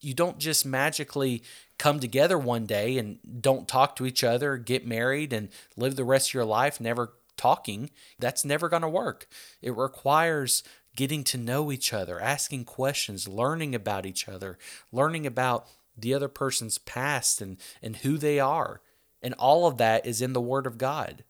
You 0.00 0.14
don't 0.14 0.38
just 0.38 0.64
magically 0.64 1.42
come 1.78 1.98
together 1.98 2.38
one 2.38 2.66
day 2.66 2.98
and 2.98 3.18
don't 3.40 3.66
talk 3.66 3.96
to 3.96 4.06
each 4.06 4.22
other, 4.22 4.56
get 4.56 4.86
married, 4.86 5.32
and 5.32 5.48
live 5.76 5.96
the 5.96 6.04
rest 6.04 6.30
of 6.30 6.34
your 6.34 6.44
life 6.44 6.80
never 6.80 7.14
talking. 7.36 7.90
That's 8.18 8.44
never 8.44 8.68
going 8.68 8.82
to 8.82 8.88
work. 8.88 9.26
It 9.62 9.76
requires 9.76 10.62
getting 10.96 11.22
to 11.24 11.38
know 11.38 11.70
each 11.70 11.92
other, 11.92 12.20
asking 12.20 12.64
questions, 12.64 13.28
learning 13.28 13.74
about 13.74 14.06
each 14.06 14.28
other, 14.28 14.58
learning 14.92 15.26
about 15.26 15.68
the 16.00 16.14
other 16.14 16.28
person's 16.28 16.78
past 16.78 17.40
and, 17.40 17.58
and 17.82 17.96
who 17.96 18.18
they 18.18 18.38
are. 18.38 18.80
And 19.22 19.34
all 19.34 19.66
of 19.66 19.78
that 19.78 20.06
is 20.06 20.22
in 20.22 20.32
the 20.32 20.40
Word 20.40 20.66
of 20.66 20.78
God. 20.78 21.24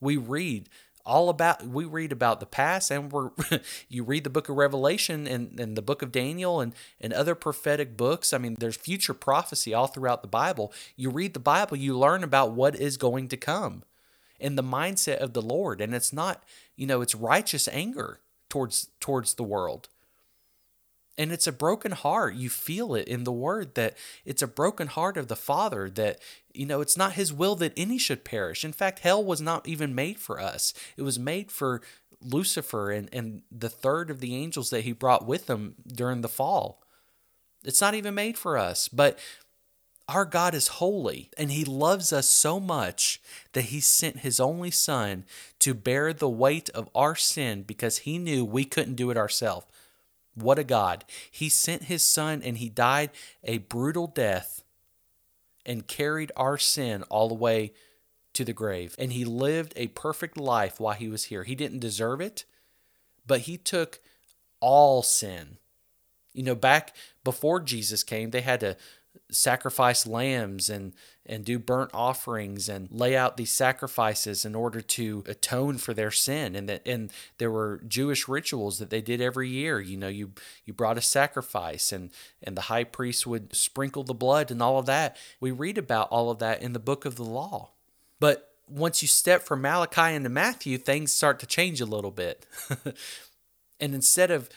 We 0.00 0.16
read 0.16 0.68
all 1.04 1.28
about 1.28 1.66
we 1.66 1.84
read 1.84 2.12
about 2.12 2.40
the 2.40 2.46
past 2.46 2.90
and 2.90 3.10
we're 3.10 3.30
you 3.88 4.04
read 4.04 4.24
the 4.24 4.30
book 4.30 4.48
of 4.48 4.56
revelation 4.56 5.26
and, 5.26 5.58
and 5.58 5.76
the 5.76 5.82
book 5.82 6.02
of 6.02 6.12
daniel 6.12 6.60
and, 6.60 6.74
and 7.00 7.12
other 7.12 7.34
prophetic 7.34 7.96
books 7.96 8.32
i 8.32 8.38
mean 8.38 8.56
there's 8.58 8.76
future 8.76 9.14
prophecy 9.14 9.74
all 9.74 9.88
throughout 9.88 10.22
the 10.22 10.28
bible 10.28 10.72
you 10.96 11.10
read 11.10 11.34
the 11.34 11.40
bible 11.40 11.76
you 11.76 11.96
learn 11.98 12.22
about 12.22 12.52
what 12.52 12.76
is 12.76 12.96
going 12.96 13.26
to 13.28 13.36
come 13.36 13.82
in 14.38 14.54
the 14.54 14.62
mindset 14.62 15.16
of 15.16 15.32
the 15.32 15.42
lord 15.42 15.80
and 15.80 15.94
it's 15.94 16.12
not 16.12 16.42
you 16.76 16.86
know 16.86 17.00
it's 17.00 17.14
righteous 17.14 17.66
anger 17.68 18.20
towards 18.48 18.88
towards 19.00 19.34
the 19.34 19.42
world 19.42 19.88
and 21.18 21.32
it's 21.32 21.46
a 21.46 21.52
broken 21.52 21.92
heart. 21.92 22.34
You 22.34 22.48
feel 22.48 22.94
it 22.94 23.06
in 23.08 23.24
the 23.24 23.32
word 23.32 23.74
that 23.74 23.96
it's 24.24 24.42
a 24.42 24.46
broken 24.46 24.88
heart 24.88 25.16
of 25.16 25.28
the 25.28 25.36
Father 25.36 25.90
that, 25.90 26.18
you 26.54 26.66
know, 26.66 26.80
it's 26.80 26.96
not 26.96 27.12
his 27.12 27.32
will 27.32 27.54
that 27.56 27.72
any 27.76 27.98
should 27.98 28.24
perish. 28.24 28.64
In 28.64 28.72
fact, 28.72 29.00
hell 29.00 29.22
was 29.22 29.40
not 29.40 29.68
even 29.68 29.94
made 29.94 30.18
for 30.18 30.40
us, 30.40 30.72
it 30.96 31.02
was 31.02 31.18
made 31.18 31.50
for 31.50 31.82
Lucifer 32.24 32.90
and, 32.90 33.08
and 33.12 33.42
the 33.50 33.68
third 33.68 34.10
of 34.10 34.20
the 34.20 34.36
angels 34.36 34.70
that 34.70 34.84
he 34.84 34.92
brought 34.92 35.26
with 35.26 35.50
him 35.50 35.74
during 35.86 36.20
the 36.20 36.28
fall. 36.28 36.82
It's 37.64 37.80
not 37.80 37.94
even 37.94 38.14
made 38.14 38.38
for 38.38 38.56
us. 38.56 38.88
But 38.88 39.18
our 40.08 40.24
God 40.24 40.54
is 40.54 40.68
holy 40.68 41.30
and 41.38 41.50
he 41.50 41.64
loves 41.64 42.12
us 42.12 42.28
so 42.28 42.60
much 42.60 43.20
that 43.52 43.66
he 43.66 43.80
sent 43.80 44.18
his 44.18 44.40
only 44.40 44.70
son 44.70 45.24
to 45.60 45.74
bear 45.74 46.12
the 46.12 46.28
weight 46.28 46.68
of 46.70 46.88
our 46.94 47.14
sin 47.14 47.62
because 47.62 47.98
he 47.98 48.18
knew 48.18 48.44
we 48.44 48.64
couldn't 48.64 48.96
do 48.96 49.10
it 49.10 49.16
ourselves. 49.16 49.66
What 50.34 50.58
a 50.58 50.64
God. 50.64 51.04
He 51.30 51.48
sent 51.48 51.84
his 51.84 52.04
son 52.04 52.42
and 52.42 52.58
he 52.58 52.68
died 52.68 53.10
a 53.44 53.58
brutal 53.58 54.06
death 54.06 54.62
and 55.66 55.86
carried 55.86 56.32
our 56.36 56.58
sin 56.58 57.02
all 57.04 57.28
the 57.28 57.34
way 57.34 57.72
to 58.32 58.44
the 58.44 58.52
grave. 58.52 58.96
And 58.98 59.12
he 59.12 59.24
lived 59.24 59.74
a 59.76 59.88
perfect 59.88 60.36
life 60.36 60.80
while 60.80 60.94
he 60.94 61.08
was 61.08 61.24
here. 61.24 61.44
He 61.44 61.54
didn't 61.54 61.80
deserve 61.80 62.20
it, 62.20 62.44
but 63.26 63.42
he 63.42 63.56
took 63.56 64.00
all 64.60 65.02
sin. 65.02 65.58
You 66.32 66.42
know, 66.44 66.54
back 66.54 66.94
before 67.24 67.60
Jesus 67.60 68.02
came, 68.02 68.30
they 68.30 68.40
had 68.40 68.60
to 68.60 68.76
sacrifice 69.32 70.06
lambs 70.06 70.70
and 70.70 70.92
and 71.24 71.44
do 71.44 71.58
burnt 71.58 71.90
offerings 71.94 72.68
and 72.68 72.88
lay 72.90 73.16
out 73.16 73.36
these 73.36 73.52
sacrifices 73.52 74.44
in 74.44 74.56
order 74.56 74.80
to 74.80 75.22
atone 75.26 75.78
for 75.78 75.94
their 75.94 76.10
sin. 76.10 76.56
And 76.56 76.68
that 76.68 76.86
and 76.86 77.10
there 77.38 77.50
were 77.50 77.80
Jewish 77.86 78.28
rituals 78.28 78.78
that 78.78 78.90
they 78.90 79.00
did 79.00 79.20
every 79.20 79.48
year. 79.48 79.80
You 79.80 79.96
know 79.96 80.08
you 80.08 80.32
you 80.64 80.72
brought 80.72 80.98
a 80.98 81.02
sacrifice 81.02 81.92
and 81.92 82.10
and 82.42 82.56
the 82.56 82.62
high 82.62 82.84
priest 82.84 83.26
would 83.26 83.54
sprinkle 83.54 84.04
the 84.04 84.14
blood 84.14 84.50
and 84.50 84.62
all 84.62 84.78
of 84.78 84.86
that. 84.86 85.16
We 85.40 85.50
read 85.50 85.78
about 85.78 86.08
all 86.10 86.30
of 86.30 86.38
that 86.40 86.62
in 86.62 86.72
the 86.72 86.78
book 86.78 87.04
of 87.04 87.16
the 87.16 87.24
law. 87.24 87.70
But 88.20 88.50
once 88.68 89.02
you 89.02 89.08
step 89.08 89.42
from 89.42 89.62
Malachi 89.62 90.14
into 90.14 90.28
Matthew 90.28 90.78
things 90.78 91.12
start 91.12 91.38
to 91.40 91.46
change 91.46 91.80
a 91.80 91.86
little 91.86 92.10
bit. 92.10 92.46
And 93.82 93.96
instead 93.96 94.30
of 94.30 94.48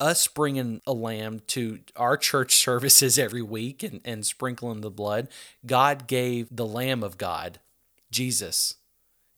us 0.00 0.26
bringing 0.26 0.80
a 0.86 0.92
lamb 0.92 1.40
to 1.48 1.80
our 1.96 2.16
church 2.16 2.56
services 2.56 3.18
every 3.18 3.42
week 3.42 3.82
and, 3.82 4.00
and 4.04 4.26
sprinkling 4.26 4.80
the 4.80 4.90
blood, 4.90 5.28
God 5.64 6.06
gave 6.06 6.48
the 6.50 6.66
Lamb 6.66 7.02
of 7.02 7.18
God, 7.18 7.60
Jesus, 8.10 8.76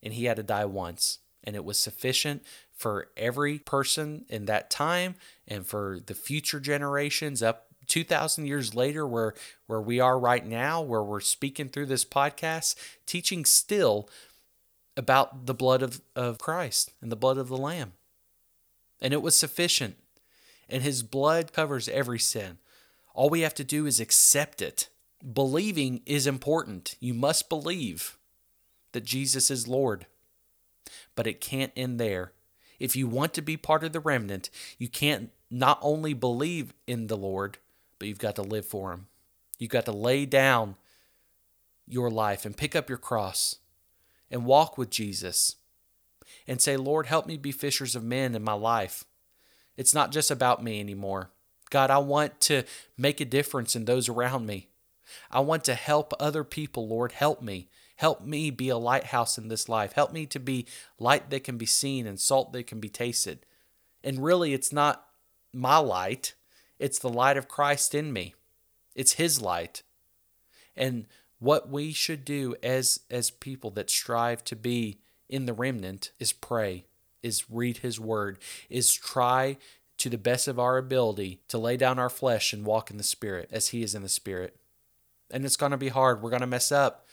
and 0.02 0.14
he 0.14 0.24
had 0.24 0.36
to 0.36 0.42
die 0.42 0.64
once. 0.64 1.18
And 1.44 1.54
it 1.54 1.64
was 1.64 1.78
sufficient 1.78 2.42
for 2.72 3.08
every 3.16 3.58
person 3.58 4.24
in 4.28 4.46
that 4.46 4.70
time 4.70 5.14
and 5.46 5.66
for 5.66 6.00
the 6.04 6.14
future 6.14 6.60
generations 6.60 7.42
up 7.42 7.66
2000 7.86 8.46
years 8.46 8.74
later 8.74 9.06
where 9.06 9.32
where 9.66 9.80
we 9.80 10.00
are 10.00 10.18
right 10.18 10.44
now 10.44 10.82
where 10.82 11.04
we're 11.04 11.20
speaking 11.20 11.68
through 11.68 11.86
this 11.86 12.04
podcast 12.04 12.74
teaching 13.06 13.44
still 13.44 14.08
about 14.96 15.46
the 15.46 15.54
blood 15.54 15.82
of, 15.82 16.00
of 16.16 16.38
Christ 16.38 16.92
and 17.00 17.12
the 17.12 17.16
blood 17.16 17.38
of 17.38 17.46
the 17.46 17.56
lamb 17.56 17.92
and 19.00 19.14
it 19.14 19.22
was 19.22 19.38
sufficient 19.38 19.96
and 20.68 20.82
his 20.82 21.02
blood 21.02 21.52
covers 21.52 21.88
every 21.88 22.18
sin. 22.18 22.58
All 23.14 23.30
we 23.30 23.40
have 23.40 23.54
to 23.54 23.64
do 23.64 23.86
is 23.86 24.00
accept 24.00 24.60
it. 24.60 24.88
Believing 25.32 26.02
is 26.06 26.26
important. 26.26 26.96
You 27.00 27.14
must 27.14 27.48
believe 27.48 28.18
that 28.92 29.04
Jesus 29.04 29.50
is 29.50 29.68
Lord. 29.68 30.06
But 31.14 31.26
it 31.26 31.40
can't 31.40 31.72
end 31.76 31.98
there. 31.98 32.32
If 32.78 32.94
you 32.94 33.06
want 33.06 33.32
to 33.34 33.42
be 33.42 33.56
part 33.56 33.84
of 33.84 33.92
the 33.92 34.00
remnant, 34.00 34.50
you 34.78 34.88
can't 34.88 35.30
not 35.50 35.78
only 35.80 36.12
believe 36.12 36.74
in 36.86 37.06
the 37.06 37.16
Lord, 37.16 37.58
but 37.98 38.08
you've 38.08 38.18
got 38.18 38.36
to 38.36 38.42
live 38.42 38.66
for 38.66 38.92
him. 38.92 39.06
You've 39.58 39.70
got 39.70 39.86
to 39.86 39.92
lay 39.92 40.26
down 40.26 40.76
your 41.86 42.10
life 42.10 42.44
and 42.44 42.56
pick 42.56 42.76
up 42.76 42.88
your 42.88 42.98
cross 42.98 43.56
and 44.30 44.44
walk 44.44 44.76
with 44.76 44.90
Jesus 44.90 45.56
and 46.46 46.60
say, 46.60 46.76
Lord, 46.76 47.06
help 47.06 47.26
me 47.26 47.36
be 47.36 47.52
fishers 47.52 47.96
of 47.96 48.04
men 48.04 48.34
in 48.34 48.42
my 48.42 48.52
life. 48.52 49.04
It's 49.76 49.94
not 49.94 50.12
just 50.12 50.30
about 50.30 50.62
me 50.62 50.80
anymore. 50.80 51.30
God, 51.70 51.90
I 51.90 51.98
want 51.98 52.40
to 52.42 52.62
make 52.96 53.20
a 53.20 53.24
difference 53.24 53.76
in 53.76 53.84
those 53.84 54.08
around 54.08 54.46
me. 54.46 54.68
I 55.30 55.40
want 55.40 55.64
to 55.64 55.74
help 55.74 56.12
other 56.18 56.44
people, 56.44 56.88
Lord. 56.88 57.12
Help 57.12 57.42
me. 57.42 57.68
Help 57.96 58.22
me 58.22 58.50
be 58.50 58.68
a 58.68 58.76
lighthouse 58.76 59.38
in 59.38 59.48
this 59.48 59.68
life. 59.68 59.92
Help 59.92 60.12
me 60.12 60.26
to 60.26 60.38
be 60.38 60.66
light 60.98 61.30
that 61.30 61.44
can 61.44 61.56
be 61.56 61.66
seen 61.66 62.06
and 62.06 62.20
salt 62.20 62.52
that 62.52 62.66
can 62.66 62.80
be 62.80 62.88
tasted. 62.88 63.46
And 64.04 64.22
really, 64.22 64.52
it's 64.52 64.72
not 64.72 65.06
my 65.52 65.78
light, 65.78 66.34
it's 66.78 66.98
the 66.98 67.08
light 67.08 67.36
of 67.36 67.48
Christ 67.48 67.94
in 67.94 68.12
me. 68.12 68.34
It's 68.94 69.14
His 69.14 69.40
light. 69.40 69.82
And 70.76 71.06
what 71.38 71.70
we 71.70 71.92
should 71.92 72.24
do 72.24 72.54
as, 72.62 73.00
as 73.10 73.30
people 73.30 73.70
that 73.72 73.90
strive 73.90 74.44
to 74.44 74.56
be 74.56 74.98
in 75.28 75.46
the 75.46 75.54
remnant 75.54 76.10
is 76.18 76.32
pray 76.32 76.85
is 77.22 77.50
read 77.50 77.78
his 77.78 77.98
word, 77.98 78.38
is 78.68 78.92
try 78.92 79.56
to 79.98 80.10
the 80.10 80.18
best 80.18 80.46
of 80.46 80.58
our 80.58 80.76
ability 80.76 81.40
to 81.48 81.58
lay 81.58 81.76
down 81.76 81.98
our 81.98 82.10
flesh 82.10 82.52
and 82.52 82.64
walk 82.64 82.90
in 82.90 82.96
the 82.96 83.02
spirit 83.02 83.48
as 83.50 83.68
he 83.68 83.82
is 83.82 83.94
in 83.94 84.02
the 84.02 84.08
spirit. 84.08 84.56
And 85.30 85.44
it's 85.44 85.56
going 85.56 85.72
to 85.72 85.78
be 85.78 85.88
hard. 85.88 86.22
We're 86.22 86.30
going 86.30 86.40
to 86.40 86.46
mess 86.46 86.70
up. 86.70 87.06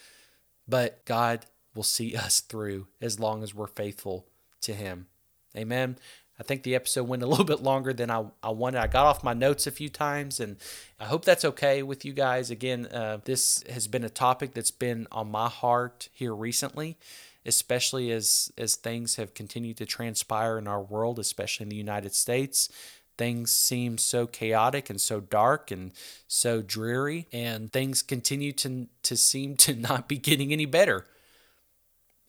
But 0.67 1.03
God 1.05 1.45
will 1.75 1.83
see 1.83 2.15
us 2.15 2.41
through 2.41 2.87
as 3.01 3.19
long 3.19 3.43
as 3.43 3.55
we're 3.55 3.67
faithful 3.67 4.27
to 4.61 4.73
him. 4.73 5.07
Amen. 5.55 5.97
I 6.39 6.43
think 6.43 6.63
the 6.63 6.75
episode 6.75 7.07
went 7.07 7.23
a 7.23 7.27
little 7.27 7.45
bit 7.45 7.61
longer 7.61 7.93
than 7.93 8.09
I, 8.09 8.25
I 8.41 8.49
wanted. 8.49 8.81
I 8.81 8.87
got 8.87 9.05
off 9.05 9.23
my 9.23 9.33
notes 9.33 9.67
a 9.67 9.71
few 9.71 9.89
times, 9.89 10.39
and 10.39 10.57
I 10.99 11.05
hope 11.05 11.25
that's 11.25 11.45
okay 11.45 11.83
with 11.83 12.03
you 12.03 12.13
guys. 12.13 12.49
Again, 12.49 12.87
uh, 12.87 13.19
this 13.23 13.63
has 13.69 13.87
been 13.87 14.03
a 14.03 14.09
topic 14.09 14.53
that's 14.53 14.71
been 14.71 15.07
on 15.11 15.31
my 15.31 15.47
heart 15.47 16.09
here 16.11 16.33
recently 16.33 16.97
especially 17.45 18.12
as 18.12 18.51
as 18.58 18.75
things 18.75 19.15
have 19.15 19.34
continued 19.34 19.77
to 19.77 19.86
transpire 19.86 20.58
in 20.58 20.67
our 20.67 20.82
world, 20.82 21.19
especially 21.19 21.63
in 21.63 21.69
the 21.69 21.75
United 21.75 22.13
States. 22.13 22.69
Things 23.15 23.51
seem 23.51 23.99
so 23.99 24.25
chaotic 24.25 24.89
and 24.89 24.99
so 24.99 25.19
dark 25.19 25.69
and 25.69 25.91
so 26.27 26.62
dreary, 26.62 27.27
and 27.32 27.71
things 27.71 28.01
continue 28.01 28.51
to 28.53 28.88
to 29.03 29.15
seem 29.15 29.56
to 29.58 29.75
not 29.89 30.08
be 30.08 30.17
getting 30.17 30.51
any 30.51 30.65
better. 30.65 31.06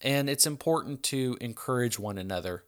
And 0.00 0.28
it's 0.28 0.46
important 0.46 1.02
to 1.04 1.38
encourage 1.40 1.98
one 1.98 2.18
another. 2.18 2.64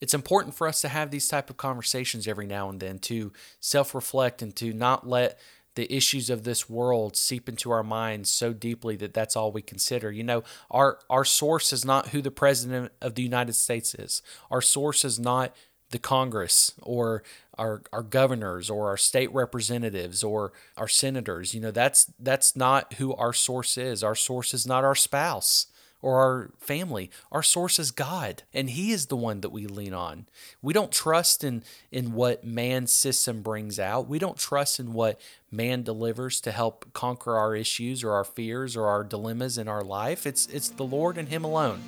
It's 0.00 0.14
important 0.14 0.56
for 0.56 0.66
us 0.66 0.80
to 0.80 0.88
have 0.88 1.12
these 1.12 1.28
type 1.28 1.48
of 1.48 1.56
conversations 1.56 2.26
every 2.26 2.46
now 2.46 2.68
and 2.68 2.80
then 2.80 2.98
to 3.00 3.32
self-reflect 3.60 4.42
and 4.42 4.54
to 4.56 4.72
not 4.72 5.06
let 5.06 5.38
the 5.74 5.92
issues 5.94 6.30
of 6.30 6.44
this 6.44 6.68
world 6.68 7.16
seep 7.16 7.48
into 7.48 7.70
our 7.70 7.82
minds 7.82 8.30
so 8.30 8.52
deeply 8.52 8.96
that 8.96 9.14
that's 9.14 9.36
all 9.36 9.52
we 9.52 9.62
consider. 9.62 10.10
You 10.10 10.22
know, 10.22 10.44
our 10.70 10.98
our 11.08 11.24
source 11.24 11.72
is 11.72 11.84
not 11.84 12.08
who 12.08 12.22
the 12.22 12.30
president 12.30 12.92
of 13.00 13.14
the 13.14 13.22
United 13.22 13.54
States 13.54 13.94
is. 13.94 14.22
Our 14.50 14.62
source 14.62 15.04
is 15.04 15.18
not 15.18 15.54
the 15.90 15.98
Congress 15.98 16.72
or 16.82 17.22
our 17.58 17.82
our 17.92 18.02
governors 18.02 18.70
or 18.70 18.88
our 18.88 18.96
state 18.96 19.32
representatives 19.32 20.22
or 20.24 20.52
our 20.76 20.88
senators. 20.88 21.54
You 21.54 21.60
know, 21.60 21.70
that's 21.70 22.10
that's 22.18 22.56
not 22.56 22.94
who 22.94 23.14
our 23.14 23.32
source 23.32 23.78
is. 23.78 24.02
Our 24.02 24.14
source 24.14 24.54
is 24.54 24.66
not 24.66 24.84
our 24.84 24.94
spouse 24.94 25.66
or 26.02 26.16
our 26.16 26.50
family. 26.58 27.10
Our 27.30 27.42
source 27.42 27.78
is 27.78 27.92
God, 27.92 28.42
and 28.52 28.68
He 28.68 28.90
is 28.90 29.06
the 29.06 29.16
one 29.16 29.40
that 29.40 29.50
we 29.50 29.66
lean 29.66 29.94
on. 29.94 30.26
We 30.60 30.74
don't 30.74 30.92
trust 30.92 31.44
in, 31.44 31.62
in 31.90 32.12
what 32.12 32.44
man's 32.44 32.92
system 32.92 33.40
brings 33.40 33.78
out. 33.78 34.08
We 34.08 34.18
don't 34.18 34.36
trust 34.36 34.80
in 34.80 34.92
what 34.92 35.20
man 35.50 35.82
delivers 35.82 36.40
to 36.42 36.52
help 36.52 36.92
conquer 36.92 37.36
our 37.36 37.54
issues 37.54 38.02
or 38.02 38.10
our 38.12 38.24
fears 38.24 38.76
or 38.76 38.88
our 38.88 39.04
dilemmas 39.04 39.56
in 39.56 39.68
our 39.68 39.84
life. 39.84 40.26
It's, 40.26 40.46
it's 40.48 40.68
the 40.68 40.82
Lord 40.82 41.16
and 41.16 41.28
Him 41.28 41.44
alone. 41.44 41.80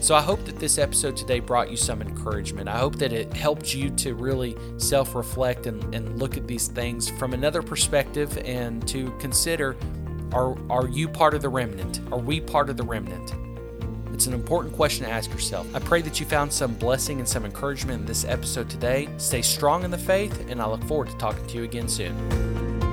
So 0.00 0.14
I 0.14 0.20
hope 0.20 0.44
that 0.44 0.58
this 0.58 0.76
episode 0.76 1.16
today 1.16 1.40
brought 1.40 1.70
you 1.70 1.78
some 1.78 2.02
encouragement. 2.02 2.68
I 2.68 2.76
hope 2.76 2.96
that 2.96 3.14
it 3.14 3.32
helped 3.32 3.74
you 3.74 3.88
to 3.90 4.14
really 4.14 4.54
self 4.76 5.14
reflect 5.14 5.66
and, 5.66 5.94
and 5.94 6.18
look 6.18 6.36
at 6.36 6.46
these 6.46 6.68
things 6.68 7.08
from 7.08 7.32
another 7.32 7.62
perspective 7.62 8.36
and 8.44 8.86
to 8.86 9.10
consider 9.12 9.76
are, 10.32 10.56
are 10.70 10.88
you 10.88 11.08
part 11.08 11.34
of 11.34 11.42
the 11.42 11.48
remnant? 11.48 12.00
Are 12.10 12.18
we 12.18 12.40
part 12.40 12.70
of 12.70 12.76
the 12.76 12.82
remnant? 12.82 13.34
It's 14.12 14.26
an 14.26 14.32
important 14.32 14.74
question 14.74 15.04
to 15.06 15.10
ask 15.10 15.30
yourself. 15.32 15.66
I 15.74 15.80
pray 15.80 16.00
that 16.02 16.20
you 16.20 16.26
found 16.26 16.52
some 16.52 16.74
blessing 16.74 17.18
and 17.18 17.28
some 17.28 17.44
encouragement 17.44 18.00
in 18.00 18.06
this 18.06 18.24
episode 18.24 18.70
today. 18.70 19.08
Stay 19.18 19.42
strong 19.42 19.84
in 19.84 19.90
the 19.90 19.98
faith, 19.98 20.48
and 20.48 20.62
I 20.62 20.66
look 20.66 20.84
forward 20.84 21.10
to 21.10 21.16
talking 21.16 21.44
to 21.48 21.56
you 21.56 21.64
again 21.64 21.88
soon. 21.88 22.83